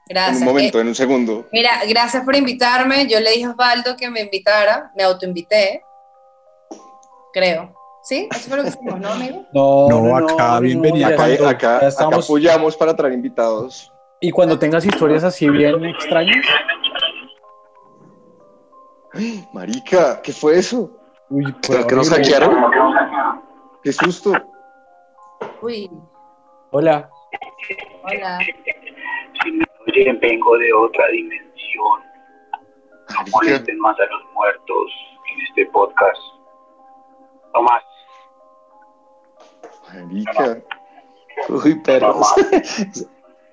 en 0.09 0.15
Gracias. 0.15 0.39
un 0.41 0.45
momento, 0.45 0.77
Eh, 0.77 0.81
en 0.81 0.87
un 0.87 0.95
segundo. 0.95 1.47
mira, 1.51 1.71
gracias 1.87 2.23
por 2.25 2.35
invitarme. 2.35 3.07
Yo 3.07 3.19
le 3.19 3.31
dije 3.31 3.45
a 3.45 3.51
Osvaldo 3.51 3.95
que 3.95 4.09
me 4.09 4.21
invitara. 4.21 4.91
Me 4.95 5.03
autoinvité. 5.03 5.83
Creo. 7.31 7.73
¿Sí? 8.03 8.27
Eso 8.31 8.49
fue 8.49 8.57
lo 8.57 8.63
que 8.63 8.69
hicimos, 8.69 8.99
¿no, 8.99 9.09
amigo? 9.09 9.45
No, 9.53 9.87
No, 9.89 10.17
acá, 10.17 10.59
bienvenida 10.59 11.09
ya 11.09 11.13
Acá, 11.13 11.25
cuando 11.27 11.47
acá, 11.47 11.79
estamos, 11.87 12.25
apoyamos 12.25 12.75
para 12.75 12.95
traer 12.95 13.13
invitados. 13.13 13.91
Y 14.19 14.31
cuando 14.31 14.57
tengas 14.57 14.83
historias 14.85 15.23
así 15.23 15.47
bien 15.49 15.85
extrañas, 15.85 16.43
Marica, 19.53 20.21
¿qué 20.21 20.31
fue 20.33 20.57
eso? 20.57 20.91
uy, 21.29 21.53
¿Será 21.61 21.85
que 21.85 21.95
nos 21.95 22.09
hackearon? 22.09 22.55
Qué 23.83 23.93
susto. 23.93 24.31
Uy, 25.61 25.89
Hola. 26.71 27.09
hola. 28.03 28.39
Vengo 30.21 30.57
de 30.57 30.73
otra 30.73 31.07
dimensión. 31.09 32.01
No 33.09 33.31
molesten 33.33 33.79
más 33.79 33.97
a 33.99 34.03
los 34.05 34.33
muertos 34.33 34.91
en 35.33 35.41
este 35.47 35.65
podcast. 35.67 36.19
No 37.53 37.61
más. 37.63 37.83
marica. 39.93 40.61
Uy, 41.49 41.75
perros. 41.81 42.33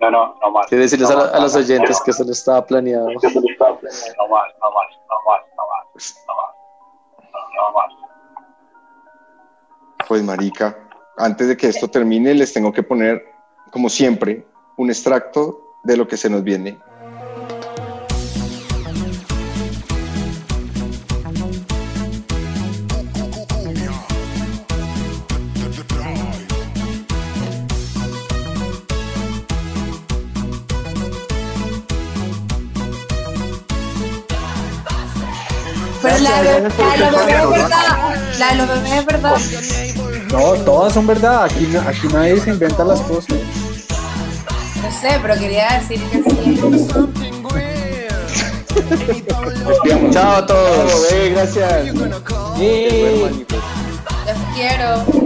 No, 0.00 0.10
no, 0.10 0.34
no 0.42 0.50
más. 0.50 0.66
Quiero 0.66 0.82
decirles 0.82 1.10
a, 1.10 1.14
No 1.14 1.18
la- 1.20 1.24
más, 1.26 1.34
a 1.34 1.40
los 1.40 1.52
no 1.54 1.58
más, 1.60 1.70
oyentes 1.70 1.98
no 1.98 2.04
que 2.04 2.10
eso 2.10 2.24
no 2.24 2.32
estaba 2.32 2.66
planeado. 2.66 3.06
más, 3.06 3.22
No 3.24 3.30
más, 3.30 3.40
no 3.40 4.28
más, 4.28 4.28
no 4.28 4.30
más, 4.30 4.52
no 4.66 4.70
más, 4.76 5.44
no 5.56 5.66
más, 5.66 6.24
no 6.26 6.34
más. 6.34 7.34
No 7.54 7.72
más. 7.72 7.92
Pues 10.08 10.22
marica, 10.22 10.78
antes 11.16 11.48
de 11.48 11.56
que 11.56 11.68
esto 11.68 11.88
termine, 11.88 12.34
les 12.34 12.52
tengo 12.52 12.72
que 12.72 12.82
poner, 12.82 13.24
como 13.72 13.88
siempre, 13.88 14.46
un 14.76 14.90
extracto 14.90 15.62
de 15.86 15.96
lo 15.96 16.06
que 16.08 16.16
se 16.16 16.28
nos 16.28 16.42
viene. 16.42 16.78
Pero 36.02 36.18
la, 36.18 36.42
de- 36.42 36.60
la 36.60 36.96
de 36.96 37.10
los 37.10 37.26
bebés 37.26 37.42
es 37.42 37.50
verdad. 37.50 38.38
La 38.38 38.48
de 38.48 38.54
los 38.56 38.68
bebés 38.68 38.92
es 38.92 39.06
verdad. 39.06 39.36
No, 40.32 40.54
todas 40.64 40.92
son 40.92 41.06
verdad. 41.06 41.44
Aquí, 41.44 41.68
aquí 41.76 42.08
nadie 42.12 42.40
se 42.40 42.50
inventa 42.50 42.84
las 42.84 43.00
cosas. 43.02 43.34
No 44.82 44.92
sé, 44.92 45.18
pero 45.22 45.34
quería 45.34 45.80
decir 45.80 46.00
que 46.10 46.22
sí. 46.22 46.60
Chao 50.10 50.36
a 50.36 50.46
todos. 50.46 51.12
Eh, 51.12 51.30
gracias. 51.34 51.84
¡Yay! 52.58 53.46
Los 54.26 54.38
quiero. 54.54 55.25